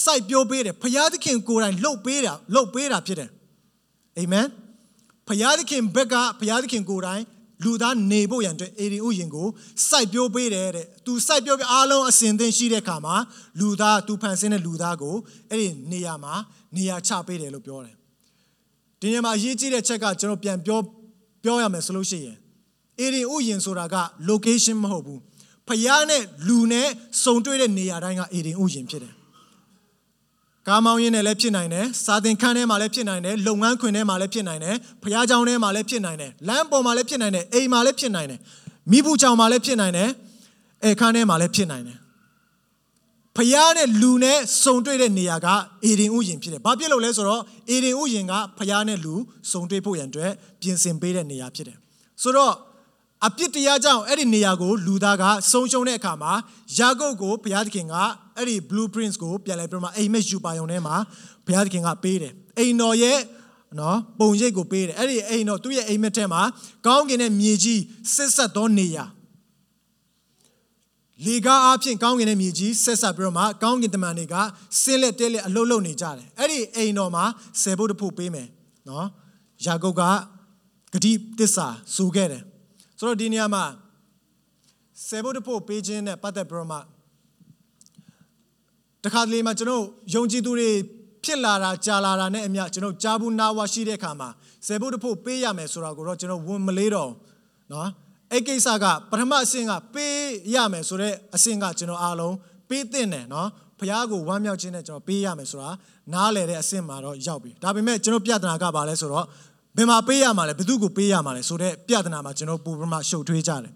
[0.03, 3.31] စိုက်ပျိုးပေးတယ်။ဖျားသခင်ကိုယ်တိုင်လှုပ်ပေးတာလှုပ်ပေးတာဖြစ်တယ်။
[4.19, 4.47] အာမင်။
[5.29, 7.23] ဖျားသခင်ဘက်ကဖျားသခင်ကိုယ်တိုင်
[7.65, 9.47] လူသားနေဖို့ရန်အတွက်အေရင်ဥယျင်ကို
[9.89, 13.17] စိုက်ပျိုးပေးတယ်တဲ့။ तू စိုက်ပျိုးပြီးအားလုံးအစဉ်သင်ရှိတဲ့အခါမှာ
[13.61, 15.17] လူသား तू ဖန်ဆင်းတဲ့လူသားကို
[15.51, 16.35] အဲ့ဒီနေရာမှာ
[16.77, 17.95] နေရာချပေးတယ်လို့ပြောတယ်။
[19.01, 20.81] ဒီနေရာမှာအရေးကြီးတဲ့ချက်ကကျွန်တော်ပြန်ပြော
[21.45, 22.37] ပြောရမယ်ဆိုလို့ရှိရင်
[23.01, 23.97] အေရင်ဥယျင်ဆိုတာက
[24.31, 25.21] location မဟုတ်ဘူး
[25.69, 26.89] ဖျားနဲ့လူနဲ့
[27.23, 29.15] စုံတွေ့တဲ့နေရာတိုင်းကအေရင်ဥယျင်ဖြစ်တယ်
[30.68, 38.40] ကားမောင်းရင်းနဲ့လည်းဖြစ်နိုင်တယ်စာသင်ခန်းထဲမှာလည်းဖြစ်နိုင်တယ်လုပ်ငန်းခွင်ထဲမှာလည်းဖြစ်နိုင်တယ်ဖျားเจ้าထဲမှာလည်းဖြစ်နိုင်တယ်လမ်းပေါ်မှာလည်းဖြစ်နိုင်တယ်အိမ်မှာလည်းဖြစ်နိုင်တယ်
[38.92, 40.10] မိဘူးเจ้าမှာလည်းဖြစ်နိုင်တယ်
[40.84, 41.98] အဲခန်းထဲမှာလည်းဖြစ်နိုင်တယ်
[43.38, 45.48] ဖျားနဲ့လူနဲ့စုံတွေ့တဲ့နေရာက
[45.84, 49.16] အေရင်ဥယျင်ဖြစ်တယ်။ဘာဖြစ်လို့လဲဆိုတော့အေရင်ဥယျင်ကဖျားနဲ့လူ
[49.52, 51.78] စုံတွေ့ဖို့ရန်အတွက်ပြင်ဆင်ပေးတဲ့နေရာဖြစ်တယ်။
[52.22, 52.54] ဆိုတော့
[53.26, 56.34] အပြစ်တရားကြောင့်အဲ့ဒီနေရာကိုလူသားကဆုံးရှုံးတဲ့အခါမှာ
[56.78, 57.96] ယာကုပ်ကိုဘုရားသခင်က
[58.39, 60.97] အဲ့ဒီ blueprints ကိုပြန်လဲပြီးတော့အိမ်မက်ယူပါယုံထဲမှာ
[61.47, 63.19] ဘုရားသခင်ကပေးတယ်အိမ်တော်ရဲ့
[63.81, 66.43] နော်ပုံရိပ်ကိုပေးတယ်အဲ့ဒီအိမ်တော်သူ့ရဲ့အိမ်မက်ထဲမှာ
[66.87, 67.81] ကောင်းကင်နဲ့မြေကြီး
[68.15, 69.05] ဆက်ဆက်သောနေရာ
[71.27, 74.35] လေကားအဖြစ်ကောင်းကင်နဲ့မြေကြီးဆက်ဆက်ပြီးတော့မှကောင်းကင်တမန်တွေက
[74.81, 77.25] ဆင်းလက်တဲလက်အလုတ်လုတ်နေကြတယ်အဲ့ဒီအိမ်တော်မှာ
[77.63, 78.49] ဆယ်ဖို့တဖို့ပေးမယ်
[78.89, 79.07] နော်
[79.65, 80.03] ယာကုပ်က
[80.93, 82.43] ဂတိတစ္ဆာဆိုခဲ့တယ်
[82.99, 83.65] ဆိုတော့ဒီနေရာမှာ
[85.09, 86.79] ဆယ်ဘုတ်တဖို့ပေးခြင်းနဲ့ပတ်သက်ပြီးတော့မှ
[89.05, 89.85] တခါတလေမှာကျွန်တော်
[90.15, 90.71] ယုံကြည်သူတွေ
[91.25, 94.29] ဖြစ်လာတာကြာလာတာနဲ့အမျှကျွန်တော်ကြားဘူးနာဝရှိတဲ့အခါမှာ
[94.67, 97.11] ဆယ်ဘုတ်တဖို့ပေးရမယ်ဆိုတာကိုတော့ကျွန်တော်ဝန်မလေးတော့
[97.73, 97.89] နော်
[98.33, 100.19] အဲ့ကိစ္စကပထမအဆင့်ကပေး
[100.55, 102.35] ရမယ်ဆိုတော့အဆင့်ကကျွန်တော်အားလုံး
[102.69, 105.71] ပေးသင့်တယ်နော်ဖះကိုဝမ်းမြောက်ခြင်းနဲ့ကျွန်တော်ပေးရမယ်ဆိုတာ
[106.13, 109.27] နားလည်တဲ့အဆင့်မှာတော့ရောက်ပြီဒါပေမဲ့ကျွန်တော်ပြဿနာကဘာလဲဆိုတော့
[109.77, 113.73] ဘယ်မှာပေးရမှာလဲဘယ်သူကိုပေးရမှာလဲဆိုတော့ပြဿနာမှာကျွန်တော်ပူပမာရှုပ်ထွေးကြတယ်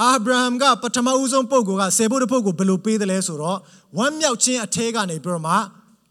[0.00, 3.58] အာဗြဟံကပထမဦးဆုံးပုဂ္ဂိုလ်ကဆယ်ဖို့တစ်ပုဂ္ဂိုလ်ဘယ်လိုပေးတယ်လဲဆိုတော့
[3.98, 5.54] ဝမ်းမြောက်ခြင်းအထဲကနေပြီးတော့မှ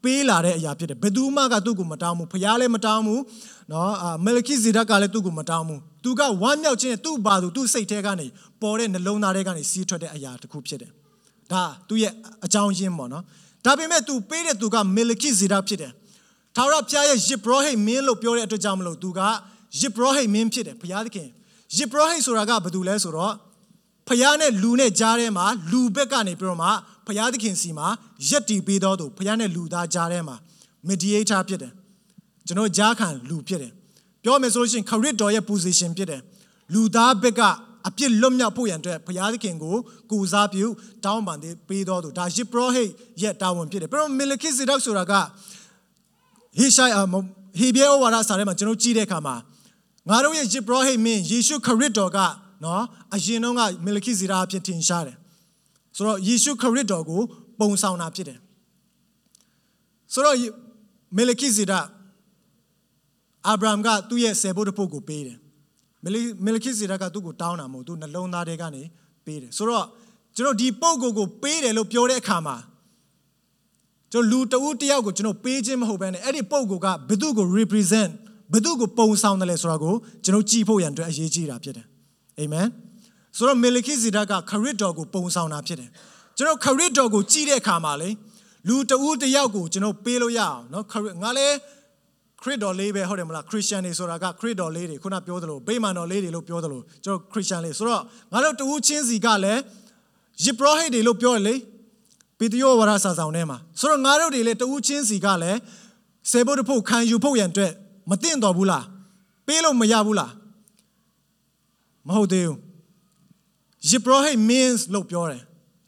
[0.03, 3.21] ပေးလာတဲ့အရာဖြစ်တယ်ဘယ်သူမှကသူ့ကိုမတောင်းဘူးဖခင်လည်းမတောင်းဘူး
[3.71, 8.27] နော်အာမလခိဇေဒကလည်းသူ့ကိုမတောင်းဘူးသူကဝမ်းမြောက်ခြင်းနဲ့သူ့ဘာသူသူ့စိတ်ထဲကနေ
[8.61, 10.91] ပေါ်တဲ့နှလုံးသားထဲကနေစီးထွက်တဲ့အရာတစ်ခုဖြစ်တယ်
[11.51, 12.13] ဒါသူ့ရဲ့
[12.45, 13.23] အကြောင်းရင်းပေါ့နော်
[13.65, 15.91] ဒါပေမဲ့ तू ပေးတဲ့သူကမလခိဇေဒဖြစ်တယ်
[16.55, 19.19] ထာဝရဘုရားရဲ့ယစ်ဘရဟိမင်းလို့ပြောတဲ့အတွက်ကြောင့်မလို့သူက
[19.79, 21.27] ယစ်ဘရဟိမင်းဖြစ်တယ်ဘုရားသခင်
[21.77, 23.33] ယစ်ဘရဟိဆိုတာကဘာတူလဲဆိုတော့
[24.07, 26.69] ဖျားနဲ့လူနဲ့ကြားထဲမှာလူဘက်ကနေပြီးတော့မှ
[27.07, 27.87] ဖျားသခင်စီမှာ
[28.27, 30.35] ရက်တီပေးတော်သူဖျားနဲ့လူသားကြားထဲမှာ
[30.87, 31.73] mediator ဖြစ်တယ်
[32.47, 33.71] ကျွန်တော်ကြားခံလူဖြစ်တယ်
[34.23, 36.21] ပြောမယ်ဆိုလို့ရှိရင်ခရစ်တော်ရဲ့ position ဖြစ်တယ်
[36.73, 37.41] လူသားဘက်က
[37.87, 39.75] အပြစ်လွတ်မြောက်ဖို့ရန်အတွက်ဘုရားသခင်ကို
[40.11, 40.65] ကိုစားပြု
[41.05, 42.89] တောင်းပန်ပေးတော်သူဒါယစ်ပရောဟိတ်
[43.21, 45.13] ရဲ့တာဝန်ဖြစ်တယ်ပြီးတော့မီလခိဇေဒက်ဆိုတာက
[46.57, 46.93] ဟေရှိုင်
[47.59, 49.35] ဟေဘဲဩဝါဒစာထဲမှာကျွန်တော်ကြည့်တဲ့အခါမှာ
[50.09, 52.19] ငါတို့ရဲ့ယစ်ပရောဟိတ်မင်းယေရှုခရစ်တော်က
[52.63, 52.83] နော်
[53.15, 55.17] အရင်တော့ကမီလခိဇေဒက်အဖြစ်ထင်ရှားတယ်
[55.95, 57.21] ဆိုတော့ယေရှုခရစ်တော်ကို
[57.59, 58.39] ပုံဆောင်တာဖြစ်တယ်
[60.13, 60.37] ဆိုတော့
[61.17, 61.85] မီလခိဇေဒက်
[63.47, 65.37] အာဗြဟံကသူ့ရဲ့ဆယ်ဘုတ်တစ်ပုဒ်ကိုပေးတယ်
[66.45, 68.83] မီလခိဇေဒက်ကသူ့ကိုတောင်းတာမဟုတ်သူနှလုံးသားထဲကနေ
[69.25, 69.85] ပေးတယ်ဆိုတော့
[70.35, 72.57] ကျွန်တော်ဒီပုဂ္ဂိုလ်ကိုပေးတယ်လို့ပြောတဲ့အခါမှာ
[74.11, 78.11] ကျွန်တော်လူတဦးတယောက်ကိုကျွန်တော်ပေးခြင်းမဟုတ်ဘဲနဲ့အဲ့ဒီပုဂ္ဂိုလ်ကဘယ်သူကို represent
[78.51, 79.93] ဘယ်သူကိုပုံဆောင်တယ်လဲဆိုတာကို
[80.23, 81.85] ကျွန်တော်ကြည့်ဖို့ရန်အတွက်အရေးကြီးတာဖြစ်တယ်
[82.40, 82.68] အာမင်
[83.36, 85.90] ဆိုတော့မီလခိဇေဒက်ကခရစ်တော်ကိုပုံဆောင်တာဖြစ်တယ်
[86.36, 88.10] ကျွန်တော်ခရစ်တော်ကိုကြည့်တဲ့အခါမှာလေ
[88.68, 90.84] လူတဦးတယောက်ကိုကျွန်တော်ပေးလို့ရအောင်เนาะ
[91.22, 91.56] ငါလည်း
[92.42, 99.60] ခရစ်တော်လေးပဲဟုတ်တယ်မလားခရစ်ယာန်တွေဆိုတာကခရစ်တော်လေးတွေခုနပြောသလိုဗိမာန်တော်လေးတွေလို့ပြောသလိုကျွန်တော်ခရစ်ယာန်လေးဆိုတော့ငါတို့တူးချင်းစီကလည်း
[100.44, 101.54] ယစ်ပရောဟိတ်တွေလို့ပြောတယ်လေ
[102.38, 105.58] ပေတယောဝါဒစာဆောင်ထဲမှာဆိုတော့ငါတို့တွေလည်းတူးချင်းစီကလည်း
[106.30, 107.72] ဆေဘုတ်တဖို့ခံယူဖို့ရန်အတွက်
[108.10, 108.84] မတင်တော်ဘူးလား
[109.46, 110.30] ပေးလို့မရဘူးလား
[112.07, 112.57] မဟုတ်သေးဘူး
[113.89, 115.41] ယစ်ပရောဟိတ် means လို့ပြောတယ်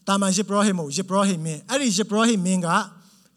[0.07, 2.69] တာမန်ယစ်ပရောဟိတ်မဟုတ်ယစ်ပရောဟိတ် mean အဲ့ဒီယစ်ပရောဟိတ် mean က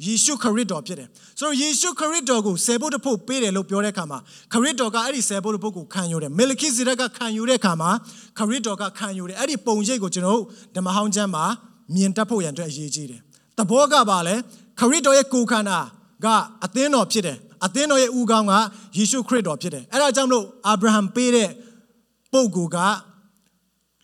[0.05, 1.09] ယေရှုခရစ်တော်ဖြစ်တယ်
[1.39, 4.19] ဆိုတော့ယေရှုခရစ်တော်ကိုဆယ်ဘုတ်တစ်ဖုတ်ပေးတယ်လို့ပြောတဲ့အခါမှာ
[4.53, 7.91] ခရစ်တော်ကအဲ့ဒီဆယ်ဘုတ်တစ်ဖုတ်ကိုခံယူတယ်မေလခိဇေဒက်ကခံယူတဲ့အခါမှာ
[8.39, 10.41] ခရစ်တော်ကခံယူတယ်အဲ့ဒီပုံရိပ်ကိုကျွန်တော်
[10.77, 11.45] ဓမ္မဟောင်းကျမ်းမှာ
[11.95, 13.21] မြင်တတ်ဖို့ရန်အတွက်အရေးကြီးတယ်
[13.59, 14.35] တဘောကပါလဲ
[14.81, 15.79] ခရစ်တော်ရဲ့ကိုယ်ခန္ဓာ
[16.25, 16.27] က
[16.65, 18.53] အသင်းတော်ဖြစ်တယ်အသင်းတော်ရဲ့ဥကောင်းက
[18.97, 21.49] ယေရှုခရစ်တော်ဖြစ်တယ်အဲ့ဒါကြောင့်မလို့အာဗြဟံပေးတဲ့
[22.37, 22.79] ပုံကိုက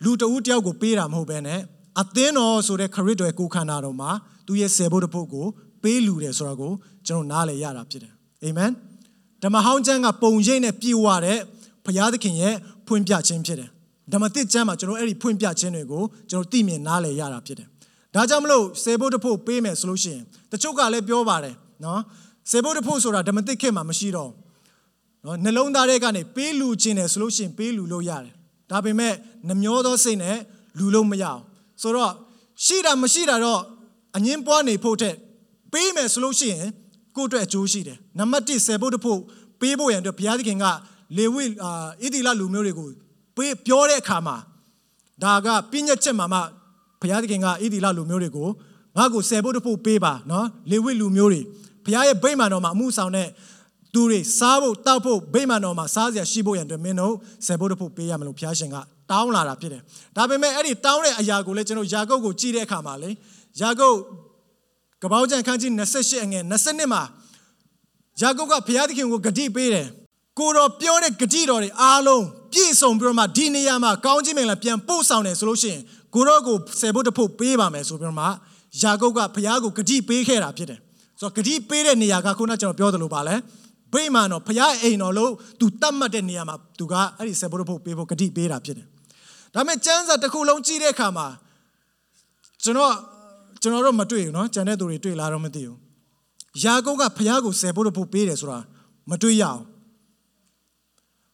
[0.03, 1.59] လူတဦးတယောက်ကိုပေးတာမဟုတ်ဘဲနဲ့
[2.01, 4.11] အသင်းတော်ဆိုတဲ့ခရစ်တော်ရဲ့ကိုယ်ခန္ဓာတော်မှာ
[4.47, 5.45] သူရဲ့ဆယ်ဘုတ်တစ်ဖုတ်ကို
[5.83, 6.71] ပေးလူတယ်ဆိုတာကို
[7.07, 8.71] ကျွန်တော်နားလည်ရတာဖြစ်တယ်အာမင်
[9.43, 11.39] ဓမ္မဟောင်းကျမ်းကပုံရိပ်နဲ့ပြည့်ဝတဲ့
[11.85, 12.55] ဘုရားသခင်ရဲ့
[12.87, 13.69] ဖွင့်ပြခြင်းဖြစ်တယ်
[14.13, 17.67] ဓမ္မသစ်ကျမ်းမှာကျွန်တော်အဲ့ဒီဖွင့်ပြခြင်းတွေကိုကျွန်တော်သိမြင်နားလည်ရတာဖြစ်တယ်
[18.15, 22.01] ဒါကြောင့်မလို့စေဖို့တဖို့ပေးမယ်ဆိုလို့ရှိရင်တချို့ကလည်းပြောပါတယ်နော်
[22.51, 24.31] စေဖို့တဖို့ဆိုတာဓမ္မသစ်ခေတ်မှာမရှိတော့
[25.25, 28.33] နော်နှလုံးသားထဲကနေပေးလူခြင်းတယ်ဆိုလို့ရှိရင်ပေးလူလို့ရတယ်
[28.69, 29.13] ဒါပေမဲ့
[29.47, 30.37] နှမျောသောစိတ်နဲ့
[30.77, 31.41] လူလို့မရအောင်
[31.81, 32.13] ဆိုတော့
[32.65, 33.61] ရှိတာမရှိတာတော့
[34.15, 35.15] အငင်းပွားနေဖို့တဲ့
[35.73, 36.65] ပေးမယ်ဆိုလို့ရှိရင်
[37.15, 39.19] ကိုယ့်အတွက်အကျိုးရှိတယ်နံပါတ်1ဆယ်ဖို့တဖို့
[39.59, 40.65] ပေးဖို့ရန်အတွက်ဘုရားသခင်က
[41.17, 41.71] လေဝိအာ
[42.03, 42.89] ဣတိလလူမျိုးတွေကို
[43.37, 44.35] ပေးပြောတဲ့အခါမှာ
[45.23, 46.39] ဒါကပြည့်ညက်ချက်မှာမှ
[47.01, 48.49] ဘုရားသခင်ကဣတိလလူမျိုးတွေကို
[48.97, 51.41] ငါ့ကိုဆယ်ဖို့တဖို့ပေးပါနော်လေဝိလူမျိုးတွေ
[51.85, 53.27] ဘုရားရဲ့ဗိမာန်တော်မှာအမှုဆောင်တဲ့
[53.93, 57.13] သူတွေစားဖို့တောက်ဖို့ဗိမာန်တော်မှာစားစရာရှိဖို့ရန်အတွက်မင်းတို့
[57.45, 58.77] ဆယ်ဖို့တဖို့ပေးရမလို့ဘုရားရှင်က
[59.11, 59.81] တောင်းလာတာဖြစ်တယ်
[60.15, 63.09] ဒါပေမဲ့အဲ့ဒီတောင်းတဲ့အရာကိုလည်းကျွန်တော်ယာကုပ်ကိုကြည့်တဲ့အခါမှာလေ
[63.59, 63.97] ယာကုပ်
[65.01, 67.03] ကပောက်ကျန်ခန်းကြီး28အငယ်22မှာ
[68.21, 69.87] ယာကုပ်ကဘုရားသခင်ကိုဂတိပေးတယ်
[70.39, 75.81] ကိုတော်ပြောတဲ့ဂတိတော်တွေအားလုံးပြည့်စုံပြီးတော့မှဒီနေရာမှာကောင်းခြင်းမင်္ဂလာပြန်ပို့ဆောင်တယ်ဆိုလို့ရှိရင်
[76.15, 78.27] ကိုတော်ကိုဆယ်ဖို့တစ်ဖို့ပေးပါမယ်ဆိုပြီးတော့မှ
[78.81, 80.79] ယာကုပ်ကဘုရားကိုဂတိပေးခဲ့တာဖြစ်တယ်
[81.19, 83.35] ဆိုတော့ဂတိပေးတဲ့နေရာကခုနကျွန်တော်ပြောသလိုပါလဲ
[83.94, 88.86] ဗိမာန်တော်ဘုရားအိမ်တော်လို့သူတတ်မှတ်တဲ့နေရာမှာသူကအဲ့ဒီဆယ်ဖို့တစ်ဖို့ပေးဖို့ဂတိပေးတာဖြစ်တယ်
[89.54, 91.26] ဒါပေမဲ့ကျမ်းစာတစ်ခုလုံးကြည့်တဲ့အခါမှာ
[92.64, 92.94] ကျွန်တော်
[93.62, 95.78] ကျွန်တော်တို့မတွေ့ဘူးเนาะကျန်တဲ့သူတွေတွေ့လာတော့မသိဘူး
[96.62, 98.58] ယာကုပ်ကဖះကိုဆယ်ဖို့ဖို့ပေးတယ်ဆိုတာ
[99.10, 99.62] မတွေ့ရအောင်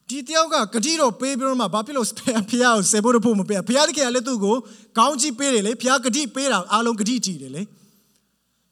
[0.09, 4.55] ဒီတယောက်ကဂတိတော့ပေးပြီးတော့မှဘာဖြစ်လို့ဖះကိုဆယ်ဖို့ဖို့မပေးဖះတကယ်လည်းသူ့ကို
[4.97, 7.61] ကောင်းကြီးပေးတယ်လေဖះဂတိပေးတာအားလုံးဂတိကြည့်တယ်လေ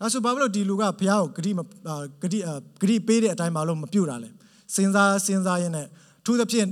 [0.01, 2.39] ဒါဆိုဘာဖြစ်လို့ဒီလူကဖះကိုဂတိမဂတိ
[2.81, 4.31] ဂတိပေးတဲ့အတိုင်းမလို့မပြုတ်တာလဲ
[4.75, 5.87] စဉ်းစားစဉ်းစားရင်းနဲ့
[6.25, 6.69] သူသဖြင့်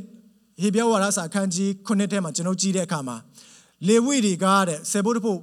[0.62, 3.16] ဟေဘရဲဝါဒစာအခန်းကြီး9ထဲမှာကျွန်တော်ကြည့်တဲ့အခါမှာ
[3.88, 5.40] လေဝိတွေကတဲ့ဆယ်ဖို့ဖို့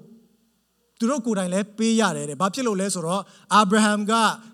[1.00, 3.22] သူတို့ကိုယ်တိုင်လည်းပေးရတယ်တဲ့။ဘာဖြစ်လို့လဲဆိုတော့
[3.54, 4.12] အာဗြဟံက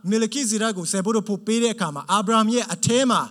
[0.09, 3.21] မီလခိဇေဒက်ကိုဆယ်ဖို့ဖို့ပေးတဲ့အခါမှာအာဗြဟံရဲ့အထဲမှာ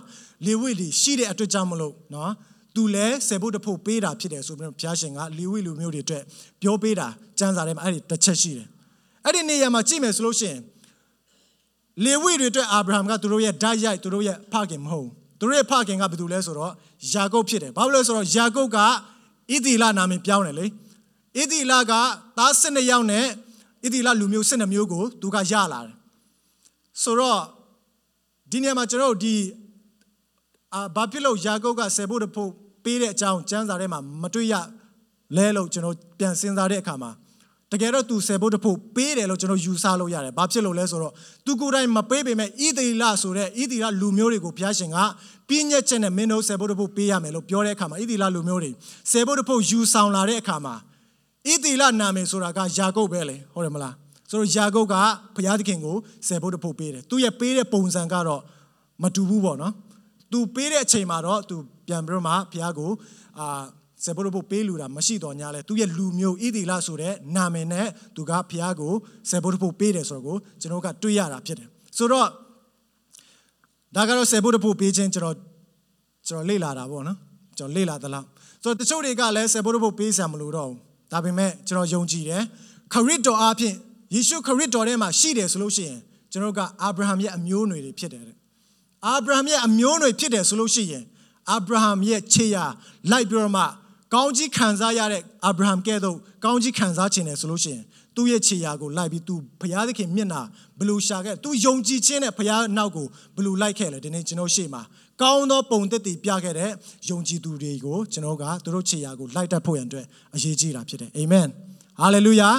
[0.45, 2.31] လေဝိတွေရှိတဲ့အတွက်ကြောင့်မလို့နော်
[2.75, 6.23] သူလည်းဆယ်ဖို့ဖို့ပေးတာဖြစ်တယ်ဆိုပြီးတော့ဘုရားရှင်ကလေဝိလူမျိုးတွေအတွက်
[6.61, 7.07] ပြောပေးတာ
[7.39, 8.67] စံစာထဲမှာအဲ့ဒီတစ်ချက်ရှိတယ်။
[9.25, 10.61] အဲ့ဒီနေရာမှာကြည့်မယ်ဆိုလို့ရှိရင်
[12.03, 16.73] လေဝိတွေအတွက်အာဗြဟံကသူတို့ရဲ့ဓာတ်ရိုက်သူတို့ရဲ့ဖခင်မဟုတ်သူတို့ရဲ့ဖခင်ကဘယ်သူလဲဆိုတော့
[17.13, 18.85] ယာကုပ်ဖြစ်တယ်။ဘာလို့လဲဆိုတော့ယာကုပ်ကဣ
[19.65, 20.65] သီလနာမည်ပြောင်းတယ်လေ။
[21.39, 21.93] ဣသီလက
[22.37, 23.25] သား12ယောက်နဲ့
[23.83, 25.95] ဣသီလလူမျိုး12မျိုးကိုသူကရလာတယ်
[27.03, 27.41] ဆိုတော့
[28.51, 29.35] ဒီနေရာမှာကျွန်တော်တို့ဒီ
[30.73, 32.49] အာဘာဖြစ်လို့ယာကုပ်ကဆယ်ဖို့တဖို့
[32.83, 34.53] ပေးတဲ့အကြောင်းကျမ်းစာထဲမှာမတွေ့ရ
[35.35, 37.11] လဲလို့ကျွန်တော်ပြန်စဉ်းစားတဲ့အခါမှာ
[37.71, 41.13] တကယ်တော့သူဆယ်ဖို့တဖို့ပေးတယ်လို့ကျွန်တော်ယူဆလို့ရတယ်ဘာဖြစ်လို့လဲဆိုတော့
[41.45, 44.97] သူကိုယ်တိုင်မပေးပေမဲ့ဣသီလဆိုတဲ့ဣသီလလူမျိုးတွေကိုဘုရားရှင်က
[45.49, 48.71] ပြည့်ညက်ချက်နဲ့မင်းတို့ဆယ်ဖို့တဖို့ပေးရမယ်လို့ပြောတဲ့အခါမှာဣသီလလူမျိုးတွေ
[49.11, 50.75] ဆယ်ဖို့တဖို့ယူဆောင်လာတဲ့အခါမှာ
[51.47, 53.95] ဣသီလနာမည်ဆိုတာကယာကုပ်ပဲလေဟုတ်တယ်မလား
[54.29, 54.95] ဆိုတော့ယာကုပ်က
[55.35, 55.95] ဘုရားသခင်ကို
[56.27, 58.41] ဆယ်ဖို့တဖို့ပေးတယ်သူရဲ့ပေးတဲ့ပုံစံကတော့
[59.03, 59.73] မတူဘူးပေါ့နော်
[60.31, 61.55] သူပေးတဲ့အချိန်မှာတော့သူ
[61.87, 62.91] ပြန်ပြီးတော့မှဘုရားကို
[63.39, 63.63] အာ
[64.05, 68.93] စေဘိုဘိုပေးလူတာမရှိတော့ညာလဲသူရဲ့လူမျိုးဣသီလဆိုတဲ့နာမည်နဲ့သူကဘုရားကို
[69.29, 72.27] စေဘိုဘိုပေးတယ်ဆိုတော့ကိုကျွန်တော်ကတွေးရတာဖြစ်တယ်ဆိုတော့
[73.95, 75.35] ဒါကတော့စေဘိုဘိုပေးခြင်းကျွန်တော်
[76.27, 77.17] ကျွန်တော်လေ့လာတာပေါ့နော်
[77.57, 78.25] ကျွန်တော်လေ့လာသလား
[78.63, 80.77] ဆိုတော့တချို့တွေကလည်းစေဘိုဘိုပေးစံမလို့တော့ဘူး
[81.11, 82.43] ဒါပေမဲ့ကျွန်တော်ယုံကြည်တယ်
[82.93, 83.73] ခရစ်တော်အဖင်
[84.13, 85.99] ယေရှုခရစ်တော်ထဲမှာရှိတယ်ဆိုလို့ရှိရင်
[86.31, 88.23] ကျွန်တော်ကအာဗြဟံရဲ့အမျိုးအနွယ်တွေဖြစ်တယ်
[89.05, 91.03] အာဗြဟံရဲ့အမျိုးအနွယ်ဖြစ်တယ်ဆိုလို့ရှိရင်
[91.51, 92.63] အာဗြဟံရဲ့ခြေရာ
[93.11, 93.63] လိုက်ပြီးတော့မှ
[94.13, 97.83] ကောင်းကြီးခံစားရတဲ့အာဗြဟံကဲ့သို့ကောင်းကြီးခံစားခြင်းတယ်ဆိုလို့ရှိရင်
[98.15, 100.41] သူ့ရဲ့ခြေရာကိုလိုက်ပြီးသူဘုရားသခင်မျက်နှာ
[100.79, 104.81] ဘလူရှာခဲ့သူယုံကြည်ခြင်းနဲ့ဘုရားနောက်ကိုဘလူလိုက်ခဲ့လေဒီနေ့ကျွန်တော်ရှေ့မှာ
[105.21, 106.71] ကောင်းသောပုံသက်တည်ပြခဲ့တဲ့
[107.09, 111.47] ယုံကြည်သူတွေကိုကျွန်တော်ကသူတို့ခြေရာကိုလိုက်တတ်ဖို့ရန်အတွက်အရေးကြီးတာဖြစ်တယ်အာမင်
[112.01, 112.49] ဟာလေလုယာ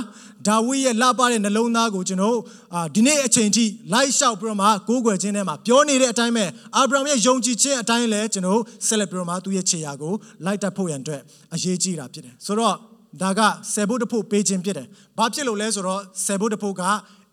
[0.46, 2.38] ဒါဝိရဲ့လှပတဲ့နှလုံးသားကိုကျွန်တော်
[2.74, 6.44] အာဒီနေ့အချိန်ထိလိုက်လျှောက်ပြီးတော့မှကိုးကွယ်ခြင်းထဲမှာပြောနေတဲ့အတိုင်းပဲ
[6.76, 10.12] အာဗြဟံရဲ့ယုံကြည်ခြင်းအတိုင်းလဲကျွန်တော်ဆက်လက်ပြီးတော့မှသူ့ရဲ့ခြေရာကို
[10.44, 11.22] လိုက်တတ်ဖို့ရန်အတွက်
[11.54, 12.74] အရေးကြီးတာဖြစ်တယ်ဆိုတော့
[13.22, 13.40] ဒါက
[13.72, 14.86] ဆယ်ဘုတ်တဖို့ပေးခြင်းဖြစ်တယ်
[15.18, 16.82] ဘာဖြစ်လို့လဲဆိုတော့ဆယ်ဘုတ်တဖို့က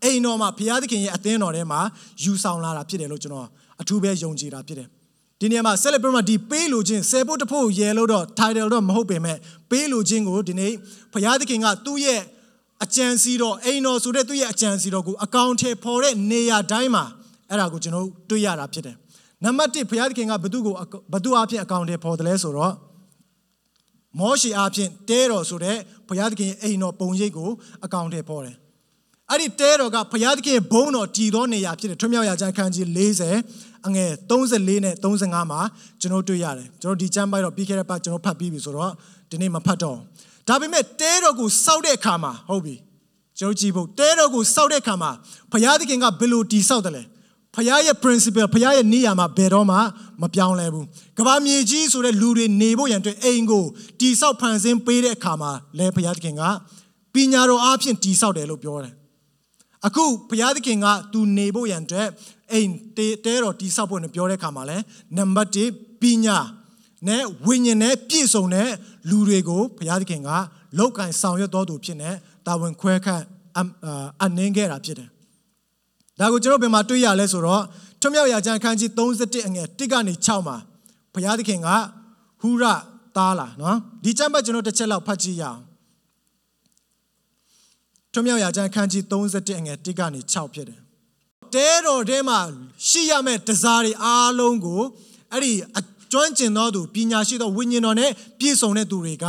[0.03, 1.79] အိမ်တော်မှာဘုရားသခင်ရဲ့အသင်းတော်ထဲမှာ
[2.23, 3.47] ယူဆောင်လာတာဖြစ်တယ်လို့ကျွန်တော်
[3.81, 4.87] အထူးပဲယုံကြည်တာဖြစ်တယ်
[5.41, 9.37] ဒီနေရာမှာ celebrate မှာဒီပေးလို့ခြင်းဆယ်ဖို့တဖို့ရဲလို့တော့ title တော့မဟုတ်ပေမဲ့
[9.71, 10.73] ပေးလို့ခြင်းကိုဒီနေ့
[11.13, 12.21] ဘုရားသခင်ကသူ့ရဲ့
[12.83, 17.03] အကြံစီတော်အိမ်တော်ဆိုတဲ့သူ့ရဲ့အကြံစီတော်ကိုအကောင့်ထဲပေါ်တဲ့နေရာတိုင်းမှာ
[17.49, 18.95] အဲ့ဒါကိုကျွန်တော်တွေ့ရတာဖြစ်တယ်
[19.43, 20.73] နံပါတ်1ဘုရားသခင်ကဘသူကို
[21.13, 22.73] ဘသူအဖြစ်အကောင့်ထဲပေါ်တယ်လဲဆိုတော့
[24.19, 27.49] မောရှေအဖြစ်တဲတော်ဆိုတဲ့ဘုရားသခင်ရဲ့အိမ်တော်ပုံရိပ်ကို
[27.85, 28.55] အကောင့်ထဲပေါ်တယ်
[29.31, 35.59] အဲ့ဒီတဲတော်ကဘုရားသခင်ဘုန်းတော်တည်သောနေရာဖြစ်တယ်ထွမြောက်ရာကျမ်းခန်းကြီး40 အငယ်34နဲ့35မှာ
[36.01, 38.91] ကျွန်တော်တွေ့ရတယ်ကျွန်တော်ဒီကျမ်းပိုက်တော့ပြီးခဲ့တဲ့ပတ်ကျွန်တော်ဖတ်ပြီးပြီဆိုတော့
[39.29, 39.97] ဒီနေ့မဖတ်တော့
[40.47, 42.75] ဒါပေမဲ့တဲတော်ကိုစောက်တဲ့အခါမှာဟုတ်ပြီ
[43.39, 45.11] ကျွန်တော်ကြည့်ဖို့တဲတော်ကိုစောက်တဲ့အခါမှာ
[45.51, 47.03] ဘုရားသခင်ကဘယ်လိုတည်ဆောက်တယ်လဲ
[47.55, 49.77] ဖခင်ရဲ့ principle ဖခင်ရဲ့နေရာမှာဘယ်တော့မှ
[50.21, 50.85] မပြောင်းလဲဘူး
[51.17, 53.65] ကဘာမြေကြီးဆိုတဲ့လူတွေနေဖို့ရန်အတွက်အိမ်ကို
[53.99, 56.43] တိဆောက်ဖန်ဆင်းပေးတဲ့အခါမှာလဲဖခင်သခင်က
[57.13, 58.93] ပညာတော်အားဖြင့်တိဆောက်တယ်လို့ပြောတယ်
[59.85, 62.07] အခုဘုရားသခင်ကသူနေဖို့ရန်အတွက်
[62.51, 64.77] အိမ်တဲတော်တိဆောက်ဖို့နဲ့ပြောတဲ့အခါမှာလဲ
[65.17, 66.37] နံပါတ်1ပညာ
[67.07, 68.69] နဲ့ဝိညာဉ်နဲ့ပြည့်စုံတဲ့
[69.09, 70.29] လူတွေကိုဘုရားသခင်က
[70.77, 72.09] လောက်ကင်ဆောင်ရွက်တော်သူဖြစ်နေ
[72.45, 73.23] တာဝန်ခွဲခန့်
[74.23, 75.09] အနှင်းခဲ့တာဖြစ်တယ်
[76.19, 77.63] ဒါကိုကျွန်တော်ဘယ်မှာတွေ့ရလဲဆိုတော့
[78.01, 80.57] ထွမြောက်ရာကျမ်းခန်းကြီး31အငယ်1ကနေ6မှာ
[81.13, 81.69] ဘုရားသခင်က
[82.41, 82.63] ဟူရ
[83.15, 85.61] သားလာနော်ဒီကျမ်းပတ်ကျွန်တော်တစ်ချက်လောက်ဖတ်ကြည့်ရအောင်
[88.13, 90.79] ထွမြောက်ရာကျမ်းခန်းကြီး31အငယ်1ကနေ6ဖြစ်တယ်
[91.55, 92.39] တဲတော်ထဲမှာ
[92.87, 94.81] ရှိရမယ့်တစားတွေအားလုံးကို
[95.31, 95.51] အဲ့ဒီ
[96.11, 99.25] ကျွမ်းကျင်သောသူပညာရှိသောဝိညာဉ်တော်နဲ့ပြည့်စုံတဲ့သူတွေက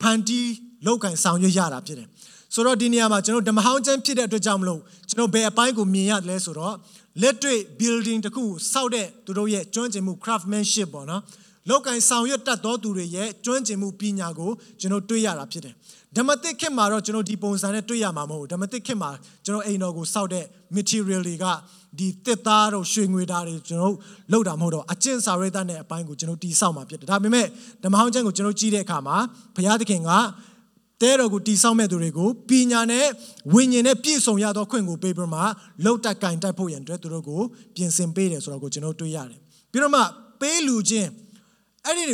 [0.00, 0.50] ဖန်တီး
[0.86, 2.08] လောက်ကင်ဆောင်ရွက်ရတာဖြစ်တယ်
[2.54, 6.74] ဆိုတော့ဒီနေရာမှာကျွန်တော်ဓမ္မဟောင်းကျမ်းဖြစ်တဲ့အတွက်ကြောင့်မလို့ကျွန်တော်ဘယ်အပိုင်းကိုမြင်ရတယ်လဲဆိုတော့
[7.22, 11.22] လက်တွေ့ building တခုစောက်တဲ့သူတို့ရဲ့ကျွမ်းကျင်မှု craftsmanship ပေါ့နော်
[11.68, 15.74] လောက်ကင်ဆောင်ရွက်တတ်သောသူတွေရဲ့ကျွမ်းကျင်မှုပညာကိုကျွန်တော်တွေ့ရတာဖြစ်တယ်
[16.16, 19.10] ဓမ္မသစ်ခေတ်မှာတော့ကျွန်တော်ဒီပုံစံနဲ့တွေ့ရမှာမဟုတ်ဘူးဓမ္မသစ်ခေတ်မှာ
[19.44, 20.44] ကျွန်တော်အိမ်တော်ကိုစောက်တဲ့
[20.76, 21.44] material တွေက
[21.98, 23.94] ဒီတစ်သားတို့ရွှေငွေသားတွေကျွန်တော်
[24.32, 27.46] လောက်တာမဟုတ်တော့အကျင့်စာရိတ္တနဲ့အပိုင်းကိုကျွန်တော်တီးဆောက်မှာဖြစ်တယ်ဒါပေမဲ့
[27.84, 29.16] ဓမ္မဟောင်းကျမ်းကိုကျွန်တော်ကြည့်တဲ့အခါမှာ
[29.56, 30.10] ဘုရားသခင်က
[31.02, 33.06] တဲတော်ကိုတီဆောက်မဲ့သူတွေကိုပညာနဲ့
[33.52, 35.40] ဝိညာဉ်နဲ့ပြည့်စုံရသောခွင့်ကိုပေးပြီးမှ
[35.84, 37.40] လှုပ်တက်ကင်တက်ဖို့ရန်အတွက်သူတို့ကို
[37.74, 40.02] ပြင်ဆင်ပေးတယ်ဆိုတော့ကိုကျွန်တော်တွေ့ရတယ်ပြီးတော့မှ
[40.40, 41.10] ပေးလူချင်း
[41.84, 42.04] အဲ့ဒီ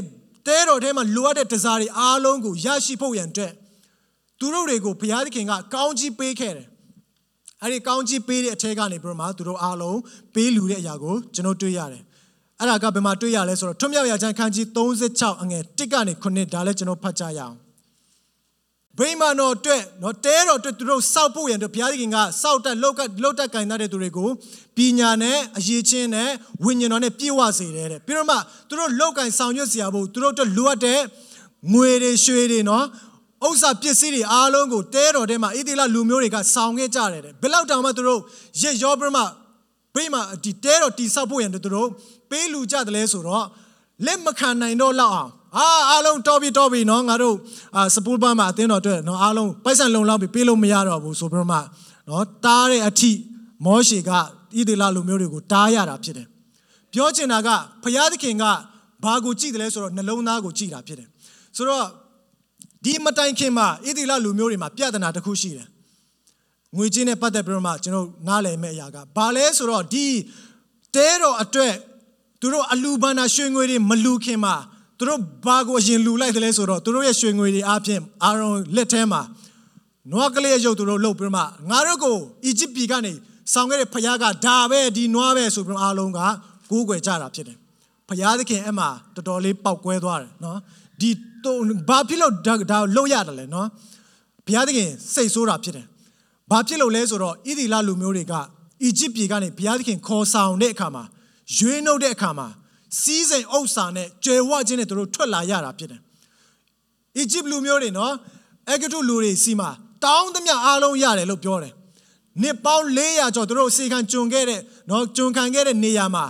[0.47, 3.53] တဲတော်ထဲမှာလိုအပ်တဲ့တစားတွေအားလုံးကိုရရှိဖို့ရန်အတွက်
[4.40, 6.66] သူတို့တွေကိုဘုရားသခင်ကကောင်းကြီးပေးခဲ့တယ်
[7.62, 9.98] အဲ့ဒီကောင်းကြီးပေးတဲ့အထက်ကနေပြီးမှသူတို့အားလုံး
[10.35, 12.03] ပေးလူတဲ့အရာကိုကျွန်တော်တွေ့ရတယ်
[12.59, 17.57] အဲ့ဒါကဘယ်မှာတွေ့ရလဲဆိုတော့ထွမြောက်ရာချမ်းခန်းကြီး36အငယ်1ကနေ9ဒါလည်းကျွန်တော်ဖတ်ကြရအောင်
[18.99, 24.28] ဗိမာန်တော်အတွက်နော်တဲတော်အတွက်သူတို့စောက်ဖို့ရန်အတွက်ဘုရားသခင်ကစောက်တက်လောက်ကလောက်ကကင်တဲ့သူတွေကို
[24.76, 26.30] ပညာနဲ့အရေးချင်းနဲ့
[26.64, 28.36] ဝိညာဉ်တော်နဲ့ပြည့်ဝစေတယ်တဲ့ပြီးတော့မှ
[28.68, 31.01] သူတို့လောက်ကင်ဆောင်ရွက်စရာဖို့သူတို့အတွက်လိုအပ်တဲ့
[31.72, 32.86] ငွေတွေရွှေတွေနော်
[33.47, 38.20] ဥစ္စာပစ္စည်းတွေအားလုံးကိုတဲတော်ထဲမှာဣတိလလူမျိုးတွေကဆောင်ခဲ့ကြတယ်တဲ့ဘယ်လောက်တောင်မှသူတို့
[38.62, 39.18] ရက်ရောပြမ
[39.95, 41.88] ဗိမာန်ဒီတဲတော်တိဆောက်ဖို့ရန်သူတို့
[42.30, 43.47] ပေးလူကြတယ်လဲဆိုတော့
[44.07, 47.36] လက်မခံနိုင်တော့လောက်အောင်အာအားလုံးတော်ပြီတော်ပြီနော်ငါတို့
[47.76, 51.59] အာစပူလ်ဘာမှာအတင်းတော်အတွက်နော်အားလုံးပိုက်ဆံလုံလောက်ပြီပေးလို့မရတော့ဘူးဆိုပြီးတော့မှ
[52.09, 53.12] နော်တားတဲ့အထိ
[53.64, 56.26] မောရှေကဣသေလလူမျိုးတွေကိုတားရတာဖြစ်တယ်
[56.93, 57.49] ပြောချင်တာက
[57.82, 58.45] ဘုရားသခင်က
[59.05, 61.09] ဘာကိုကြည့်တယ်လဲဆိုတော့နှလုံးသားကိုကြည့်တာဖြစ်တယ်
[61.57, 61.84] ဆိုတော့
[62.85, 65.68] ဒီမတိုင်ခင်မှာဣသေလလူမျိုးတွေမှာပြဿနာတစ်ခုရှိတယ်
[66.76, 70.07] ငွေချင်းနဲ့ပတ်သက်ပြီးတော့မှကျွန်တော်နားလည်မဲ့အရာကဘာလဲဆိုတော့ဒီ
[70.95, 71.74] တဲတော်အတွက်
[72.41, 74.55] သူတို့အလူဘန္နာရွှေငွေတွေမလူခင်မှာ
[74.99, 79.22] သူတို့ဘာကိုအရင်လူလိုက်တယ်လဲဆိုတော့သူတို့ရဲ့ရွှေငွေတွေအပြင်အာရုံလက်ထဲမှာ
[80.12, 83.12] နွားကလေးရုပ်သူတို့လှုပ်ပြီးမှငါတို့ကိုအီဂျစ်ပြည်ကနေ
[83.53, 86.20] ဆောင်ခဲ့တဲ့ဖခင်ကဒါပဲဒီနွားပဲဆိုပြီးအားလုံးက
[86.70, 87.59] ကိုးကွယ်ကြတာဖြစ်တယ်
[88.09, 90.59] ဖခင်သခင်အဲ့မှာတော်တော်လေးပောက်ကွဲသွားတယ်နော်
[91.01, 91.11] ဒီ
[91.88, 93.68] ဘာဖြစ်လို့ဒါလှုပ်ရတယ်လဲနော်
[94.46, 95.86] ဘုရားသခင်စိတ်ဆိုးတာဖြစ်တယ်
[96.51, 98.34] ဘာဖြစ်လို့လဲဆိုတော့ဣသီလလူမျိုးတွေက
[98.82, 101.05] အီဂျစ်ပြည်ကနေဘုရားသခင်ခေါ်ဆောင်တဲ့အခါမှာ
[101.57, 102.48] ရွေးနှုတ်တဲ့အခါမှာ
[103.01, 106.01] စီးစိမ်ဥစ္စာနဲ့ကြွယ်ဝခြင်းနဲ့သူတို့ထွက်လာရတာဖြစ်တယ်။
[107.18, 108.12] အီဂျစ်လူမျိုးတွေနော်
[108.70, 109.70] အဂတုလူတွေစီမှာ
[110.05, 111.72] တောင်းသမျှအားလုံးရတယ်လို့ပြောတယ်။
[112.42, 116.24] နှစ်ပေါင်း400ကျော်သူတို့စေခံကျွန်ခဲ့တဲ့နော်ကျွန်ခံခဲ့တဲ့နေရာမှာ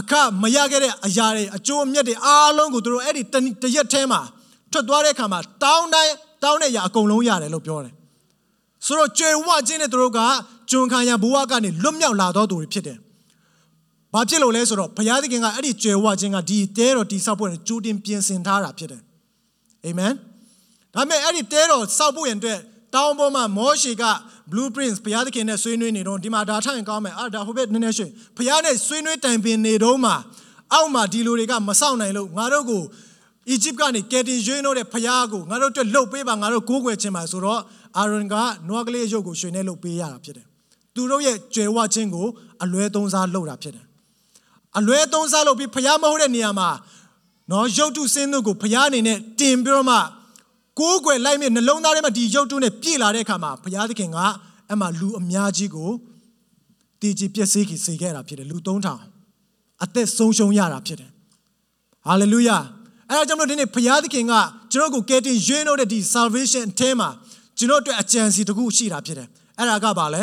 [0.00, 3.22] အခမရခဲ့တဲ့အရာတွေအကျိုးအမြတ်တွေအားလုံးကိုသူတို့အဲ့ဒီ
[3.62, 4.20] တရက်ထဲမှာ
[4.72, 7.94] ထွက်သွားတဲ့အခါမှာတောင်းတိုင်းတောင်းတဲ့အရာအကုန်လုံးရတယ်လို့ပြောတယ်။
[8.86, 10.20] ဆိုတော့ကြွယ်ဝခြင်းနဲ့သူတို့က
[10.70, 12.98] ကျွန်ခံရဘဝကနေလွတ်မြောက်လာတော့သူတွေဖြစ်တယ်
[14.12, 19.02] ဘာဖြစ်လို့လဲဆိုတော့ဘုရားသခင်ကအဲ့ဒီကြွယ်ဝခြင်းကဒီတဲတော်တိဆောက်ဖို့ကြိုတင်ပြင်ဆင်ထားတာဖြစ်တယ်
[19.84, 20.12] အာမင်
[20.94, 22.58] ဒါပေမဲ့အဲ့ဒီတဲတော်ဆောက်ဖို့ရင်အတွက်
[22.96, 24.04] တောင်းပေါ်မှာမောရှေက
[24.50, 30.12] blueprints ဘုရားသခင်နဲ့ဆွေးနွေးနေတော့ဒီမှာဒါထိုင်ကောင်းမယ်အာဒါဟိုဘက်နည်းနည်းရှင်ဘုရားနဲ့ဆွေးနွေးတိုင်ပင်နေတော့မှ
[30.72, 32.82] အောက်မှာဒီလူတွေကမဆောင်နိုင်လို့ငါတို့ကို
[33.50, 37.60] အီဂျစ်ကနေကယ်တင်ရွေးလို့တဲ့ဖခင်ကိုငါတို့အတွက်လှုပ်ပေးပါငါတို့ကိုးကွယ်ခြင်းပါဆိုတော့
[37.96, 38.34] အာရွန်က
[38.68, 40.46] နွားကလေးရုပ်ကိုရွှေနဲ့လှုပ်ပေးရတာဖြစ်တယ်
[40.94, 42.26] သူတို့ရဲ့ကြွယ်ဝခြင်းကို
[42.62, 43.84] အလွဲသုံးစားလုပ်တာဖြစ်တယ်
[44.78, 46.68] အလွဲသုံးစားလုပ်ပြီးဖျားမဟုတ်တဲ့နေရာမှာ
[47.50, 49.96] နော်ရုပ်တုစင်းတို့ကိုဖျားအနေနဲ့တင်ပြီးတော့မှ
[50.78, 54.18] ကိုးကွယ်လိုက်မြနှလုံးသားထဲမှာဒီရုပ်တုနဲ့ပြည့်လာတဲ့အခါမှာဘုရားသခင်က
[54.68, 55.90] အဲ့မှာလူအများကြီးကို
[57.00, 61.10] တည်ကြည်ပျက်စီးစေခဲ့တာဖြစ်တယ်လူ3000အသက်ဆုံးရှုံးရတာဖြစ်တယ်
[62.06, 62.58] ဟာလေလုယာ
[63.08, 64.34] အဲ့ဒါကြောင့်မလို့ဒီနေ့ဘုရားသခင်က
[64.72, 67.08] ကျွန်တော်ကိုကယ်တင်ရွေးလို့တဲ့ဒီ salvation အထဲမှာ
[67.58, 70.22] ကျွန်တော်အတွက်အကြံစီတစ်ခုရှိတာဖြစ်တယ်အဲ့ဒါကဘာလဲ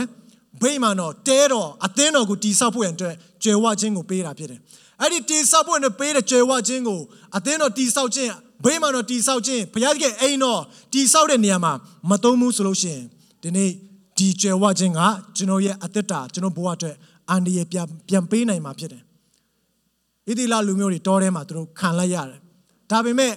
[0.62, 4.60] ဗိမာန်တော်တဲတော်အသင်းတော်ကိုတည်ဆောက်ဖို့ရန်အတွက်ကြွယ်ဝခြင်းကိုပေးတာဖြစ်တယ်။
[5.02, 7.02] အဲ့ဒီတည်ဆောက်ဖို့နဲ့ပေးတဲ့ကြွယ်ဝခြင်းကို
[7.38, 8.32] အသင်းတော်တည်ဆောက်ခြင်း
[8.64, 10.62] ဗိမာန်တော်တည်ဆောက်ခြင်းဘုရားသခင်အိမ်တော်
[10.94, 11.74] တည်ဆောက်တဲ့နေရာမှာ
[12.10, 13.04] မသုံးဘူးဆိုလို့ရှိရင်
[13.44, 13.70] ဒီနေ့
[14.18, 15.02] ဒီကြွယ်ဝခြင်းက
[15.36, 16.96] ကျွန်တော်ရဲ့အသက်တာကျွန်တော်ဘဝအတွက်
[17.30, 19.04] အန္တရာယ်ပြန်ပြန်ပေးနိုင်မှာဖြစ်တယ်။
[20.28, 22.40] ဣတိလလူမျိုးတွေတောထဲမှာသူတို့ခံလိုက်ရတယ်။
[22.92, 23.34] ဒါပေမဲ့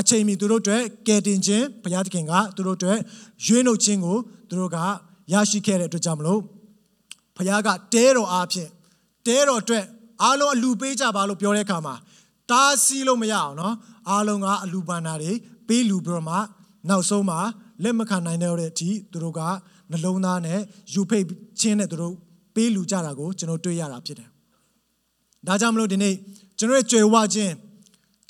[0.00, 2.98] အချိန်မီသူတို့အတွက်ကယ်တင်ခြင်းဘုရားသခင်ကသူတို့အတွက်
[3.46, 4.16] ရွေးနှုတ်ခြင်းကို
[4.48, 4.78] သူတို့က
[5.32, 6.40] ရရှိခဲ့တဲ့အတွက်ကြောင့်မလို့
[7.36, 8.70] ဖခင်ကတဲတော်အားဖြင့်
[9.26, 9.84] တဲတော်အတွက်
[10.22, 11.94] အားလုံးအလူပေးကြပါလို့ပြောတဲ့အခါမှာ
[12.50, 13.74] တားဆီးလို့မရအောင်နော်
[14.08, 15.32] အားလုံးကအလူပန္နာတွေ
[15.68, 16.36] ပေးလူပြီးတော့မှ
[16.88, 17.38] နောက်ဆုံးမှာ
[17.82, 19.40] လက်မခံနိုင်တဲ့အထိသူတို့က
[19.90, 20.60] နှလုံးသားနဲ့
[20.94, 21.24] ယူဖိတ်
[21.60, 22.14] ချင်းနဲ့သူတို့
[22.54, 24.28] ပေးလူကြတာကိုကျွန်တော်တွေ့ရတာဖြစ်တယ်။
[25.46, 26.14] ဒါကြောင့်မလို့ဒီနေ့
[26.58, 27.54] ကျွန်တော်ရဲ့ကြွယ်ဝခြင်း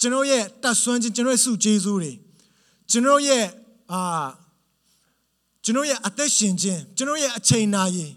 [0.01, 2.13] ကျွန်တော်ရဲ့တတ်ဆွမ်းခြင်းကျွန်တော်ရဲ့စုကျေးဇူးတွေ
[2.91, 3.45] ကျွန်တော်ရဲ့
[3.93, 4.01] အာ
[5.65, 8.13] ကျွန်တော်ရဲ့အသက်ရှင်ခြင်းကျွန်တော်ရဲ့အချိန်နာရင်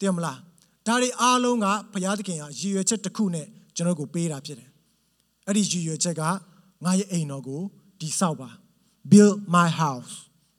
[0.00, 0.38] တင်မလား
[0.86, 3.46] ဒါတွေအားလုံးကဘုရားသခင်ကရည်ရွယ်ချက်တစ်ခုနဲ့
[3.76, 4.68] ကျွန်တော်ကိုပေးတာဖြစ်တယ်
[5.46, 6.22] အဲ့ဒီရည်ရွယ်ချက်က
[6.84, 7.60] ငါရဲ့အိမ်တော်ကို
[8.00, 8.48] ဒီဆောက်ပါ
[9.10, 10.12] build my house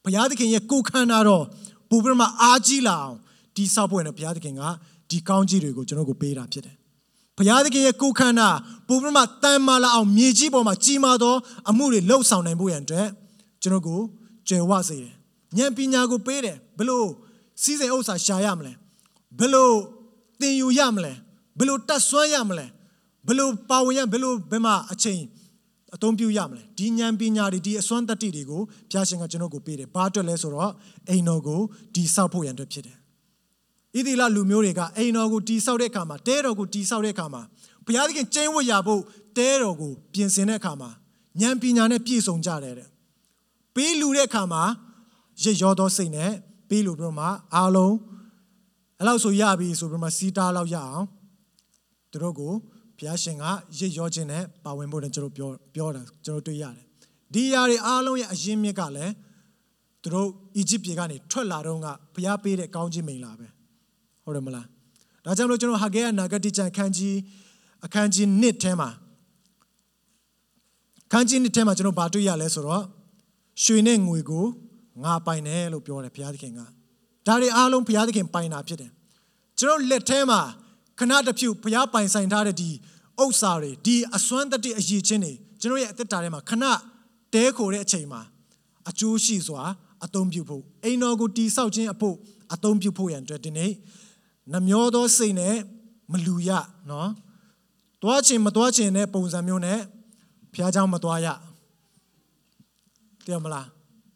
[0.04, 1.46] ဘုရားသခင်ရဲ့ကိုခန္ဓာတော်
[1.90, 3.18] ပူပြမအားကြီးလာအောင်
[3.56, 4.62] ဒီဆောက်ဖို့နဲ့ဘုရားသခင်က
[5.10, 6.76] ဒီကောင်းကြီးတွေကိုကျွန်တော်ကိုပေးတာဖြစ်တယ်
[7.38, 8.50] ဘုရားသခင်ရဲ့ကိုခန္ဓာ
[8.88, 11.36] ပူပြမတန်မာလာအောင်မြေကြီးပေါ်မှာကြီးမားသော
[11.70, 13.08] အမှုတွေလှုပ်ဆောင်နိုင်ဖို့ရန်အတွက်
[13.62, 14.00] ကျွန်တော်ကို
[14.48, 15.14] ကြွယ်ဝစေတယ်
[15.58, 17.08] ဉာဏ်ပညာကိုပေးတယ်ဘလို့
[17.62, 18.74] စီးစိမ်ဥစ္စာရှာရမလဲ
[19.40, 19.72] ဘယ်လို
[20.40, 21.14] သင်ယူရမလဲ
[21.58, 22.66] ဘယ်လိုတတ်ဆွမ်းရမလဲ
[23.28, 25.22] ဘယ်လိုပါဝင်ရဘယ်လိုဘယ်မှာအချိန်
[25.96, 30.72] အသုံးပြုရမလဲဒီဉာဏ်ပညာတွေဒီအစွမ်းတတ္တိတွေကိုဘုရားရှင်ကကျွန်တော်ကိုပေးတယ်ဘာအတွက်လဲဆိုတော့
[31.10, 31.62] အိမ်တော်ကို
[31.96, 32.98] ဒီဆောက်ဖို့ရန်အတွက်ဖြစ်တယ်
[33.96, 37.42] ဣသီလလူမျိုးတွေကအိမ်တော်ကိုတီဆောက်တဲ့အခါမှာတဲတော်ကိုတီဆောက်တဲ့အခါမှာ
[37.86, 39.02] ဘုရားသခင်ကျင်းဝတ်ရဖို့
[39.38, 40.90] တဲတော်ကိုပြင်ဆင်တဲ့အခါမှာ
[41.42, 42.90] ဉာဏ်ပညာနဲ့ပြည့်စုံကြတယ်တဲ့
[43.76, 44.64] ပေးလူတဲ့အခါမှာ
[45.44, 46.32] ရရောသောစိတ်နဲ့
[46.70, 47.96] ပေးလူပြီးတော့မှအားလုံး
[48.98, 51.06] အဲ့လောက်ဆိုရပြီဆိုပြီးမှစီးတားလောက်ရအောင်
[52.12, 52.54] သူတို့ကို
[53.00, 53.46] ဘုရားရှင်က
[53.78, 56.86] ရစ်ရောခြင်းနဲ့ပါဝင်ဖို့နဲ့ကျွန်တော်ပြောပြောတာကျွန်တော်တွေ့ရတယ်
[57.34, 59.14] ဒီຢာတွေအားလုံးရဲ့အရင်းမြစ်ကလည်း
[60.04, 63.48] သူတို့အီဂျစ်ပြည်ကနေထွက်လာတော့ကဘုရားပေးတဲ့ကောင်းခြင်းမိန်လာပဲ
[64.24, 64.68] ဟုတ်တယ်မလား
[65.26, 67.18] ဒါကြောင့်လို့ကျွန်တော်ဟာဂဲယနာဂတိကျမ်းခန်းကြီး
[67.86, 68.90] အခန်းကြီး1ထဲမှာ
[71.12, 72.84] ခန်းကြီး1ထဲမှာကျွန်တော်ဗာတွေ့ရလဲဆိုတော့
[73.64, 74.46] ရွှေနဲ့ငွေကို
[75.04, 76.60] ငါပိုင်တယ်လို့ပြောတယ်ဘုရားသခင်က
[77.28, 78.92] ဒါတွေအားလုံးဘုရားသခင်ပိုင်တာဖြစ်တယ်
[79.60, 80.42] ကျွန်တော်လက်ထဲမှာ
[80.99, 82.71] ခဏတစ်ဖြုတ်ဘုရားပိုင်ဆိုင်ထားတဲ့ဒီ
[83.23, 86.65] ဥစ္စာတွေဒီအစွမ်းတတိအရေးချင်းတွေကျွန်တော်ရဲ့အသက်တာထဲမှာခဏ
[87.35, 88.21] တဲခိုတဲ့အချိန်မှာ
[88.89, 89.63] အကျိုးရှိစွာ
[90.05, 92.17] အသုံးပြုဖို့အိမ်တော်ကိုတီဆောက်ခြင်းအဖို့
[92.55, 93.73] အသုံးပြုဖို့ရန်အတွက်ဒီနေ့
[94.53, 95.57] နှမျောသောစိတ်နဲ့
[96.13, 96.51] မလူရ
[96.91, 97.11] နော်
[98.03, 99.79] သွားချင်မသွားချင်တဲ့ပုံစံမျိုးနဲ့
[100.53, 101.29] ဘုရားเจ้าမသွားရ
[103.25, 103.67] တရားမလား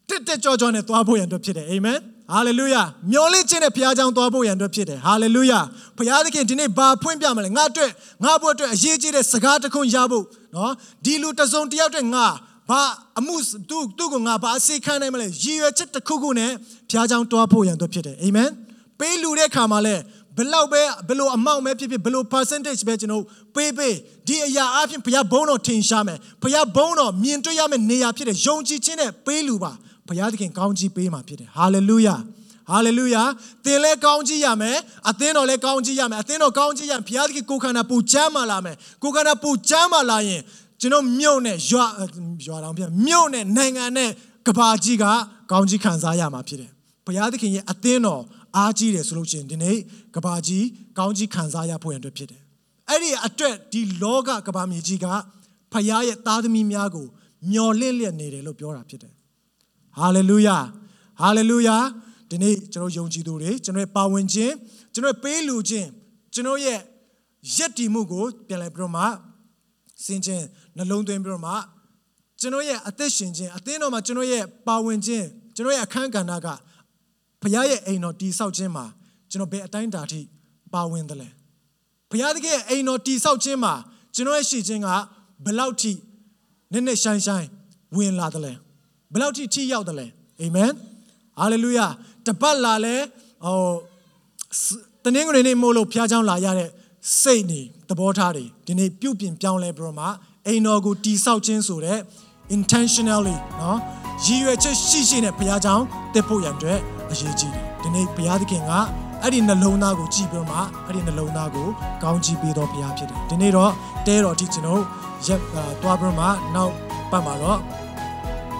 [0.09, 1.99] တက်တက်ကြောကြောနဲ့သွားဖို့ရန်အတွက်ဖြစ်တယ်အာမင်
[2.32, 5.60] ဟာလေလုယာမျောလင့်ခြင်းနဲ့ဘုရားကြောင့်သွားဖို့ရန်အတွက်ဖြစ်တယ်ဟာလေလုယာ
[5.96, 7.90] ဘုရားသခင်ဒီနေ့ဘာဖွင့်ပြမလဲငါအတွက်
[8.24, 10.24] ငါဘုအတွက်အရေးကြီးတဲ့စကားတစ်ခုရဖို့
[10.56, 10.72] နော်
[11.04, 12.26] ဒီလူတစ်စုံတစ်ယောက်အတွက်ငါ
[12.70, 12.82] ဘာ
[13.18, 13.36] အမှု
[13.70, 16.50] သူသူ့ကိုငါဘာအစီခံနိုင်မလဲရည်ရွယ်ချက်တစ်ခုခုနဲ့
[16.90, 18.50] ဘုရားကြောင့်သွားဖို့ရန်အတွက်ဖြစ်တယ်အာမင်
[19.00, 19.96] ပေးလူတဲ့ခါမှာလဲ
[20.36, 23.94] ဘလောက်ပဲဘလို့အမောက်ပဲဖြစ်ဖြစ်ဘလို့ percentage ပဲကျွန်တော်ပေးပေး
[24.26, 29.72] ဒီအရာအပြင်ဘုရားဘုန်းတော်ထင်ရှားမယ်ဘုရားဘုန်းတော်မြင်တွေ့ရမယ့်နေရာဖြစ်တဲ့ယုံကြည်ခြင်းနဲ့ပေးလူပါ
[30.08, 32.16] ဘုရားသခင်ကောင်းကြီးပေးမှာဖြစ်တယ်ဟာလေလုယာ
[32.70, 33.22] ဟာလေလုယာ
[33.64, 34.76] သင်လည်းကောင်းကြီးရမယ်
[35.10, 40.42] အသင်းတော်လည်းကောင်းကြီးရမယ်အသင်းတော်ကောင်းကြီးရဘုရားသခင်ကိုခန္ဓာပူချမ်းမာလာမယ်ကိုခန္ဓာပူချမ်းမာလာရင်
[40.80, 41.86] ကျွန်တော်မြို့နဲ့ရွာ
[42.46, 44.10] ရွာတော်ပြမြို့နဲ့နိုင်ငံနဲ့
[44.46, 45.04] ကဘာကြီးက
[45.50, 46.70] ကောင်းကြီးခံစားရမှာဖြစ်တယ်
[47.06, 48.22] ဘုရားသခင်ရဲ့အသင်းတော်
[48.56, 49.76] အားကြီးတယ်ဆိုလို့ချင်းဒီနေ့
[50.14, 50.64] ကဘာကြီး
[50.98, 52.40] ကောင်းကြီးခံစားရဖို့ရန်အတွက်ဖြစ်တယ်
[52.88, 55.06] အဲ့ဒီအတွက်ဒီလောကကဘာမြေကြီးက
[55.72, 57.06] ဖခင်ရဲ့သားသမီးများကို
[57.52, 59.14] မျော်လင့်လျက်နေတယ်လို့ပြောတာဖြစ်တယ်
[59.98, 60.56] ဟာလေလုယာ
[61.20, 61.76] ဟာလေလုယာ
[62.30, 64.54] ဒီနေ့ကျွန်တော်ယုံကြည်သူတွေကျွန်တော်ပါဝင်ခြင်း
[64.92, 65.88] ကျွန်တော်ပေးလူခြင်း
[66.34, 66.78] ကျွန်တော်ရဲ့
[67.56, 69.02] ယက်တီမှုကိုပြန်လဲပြီးတော့မှ
[70.04, 70.44] စင်ခြင်း
[70.76, 71.52] နှလုံးသွင်းပြီးတော့မှ
[72.40, 75.26] ကျွန်တော်ရဲ့အသက်ရှင်ခြင်းအသင်းတော်မှာကျွန်တော်ရဲ့ပါဝင်ခြင်း
[75.56, 76.48] ကျွန်တော်ရဲ့အခန်းကဏ္ဍက
[77.42, 78.84] ဘုရားရဲ့အိမ်တော်တည်ဆောက်ခြင်းမှာ
[79.30, 80.20] ကျွန်တော်ဘယ်အတိုင်းတာထိ
[80.74, 81.28] ပါဝင်တယ်လဲ
[82.10, 83.74] ဘုရားသခင်ရဲ့အိမ်တော်တည်ဆောက်ခြင်းမှာ
[84.14, 84.88] ကျွန်တော်ရဲ့ရှိခြင်းက
[85.44, 85.92] ဘယ်လောက်ထိ
[86.72, 87.48] နည်းနည်းရှိုင်းရှိုင်း
[87.96, 88.52] ဝင်လာတယ်လဲ
[89.13, 90.07] ဘယ်လောက်ထိထိရောက်တယ်လဲ
[90.41, 90.71] အာမင်
[91.39, 91.87] ဟာလေလုယာ
[92.25, 92.95] တပတ်လာလဲ
[93.45, 93.59] ဟို
[95.03, 96.69] တနင်္ဂနွေနေ့မို့လို့ဖျားချောင်းလာရတဲ့
[97.21, 100.07] စိတ်နေသဘောထားတွေဒီနေ့ပြုတ်ပြင်ပြောင်းလဲပြီးတော့မှ
[100.47, 101.99] အိမ်တော်ကိုတည်ဆောက်ခြင်းဆိုတဲ့
[102.55, 103.77] intentionally เนาะ
[104.25, 106.79] ရည်ရွယ်ချက်ရှိရှိနဲ့ဘုရားကြောင့်တက်ဖို့ရန်အတွက်
[107.11, 108.71] အရေးကြီးတယ်ဒီနေ့ဘုရားသခင်က
[109.21, 111.67] အဲ့ဒီနှလုံးသားကိုကြည်ပြီးတော့မှအဲ့ဒီနှလုံးသားကို
[112.03, 113.71] ကောင်းချီးပေးတော်ဘုရားဖြစ်တယ်ဒီနေ့တော့
[114.07, 114.81] တဲတော်အထိကျွန်တော်
[115.27, 115.41] ရက်
[115.81, 116.25] တွားပြီးတော့မှ
[116.55, 116.73] နောက်
[117.11, 117.59] ပတ်မှာတော့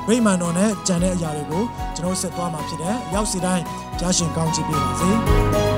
[0.09, 1.62] ဝိမာန်တော်နဲ့ကြံတဲ့အရာတွေကို
[1.96, 3.64] ကျွန်တော်ဆက်သွားမှာဖြစ်တယ်ရောက်စီတိုင်း
[4.00, 5.74] ကြားရှင်ကောင်းချီးပေးပါစေ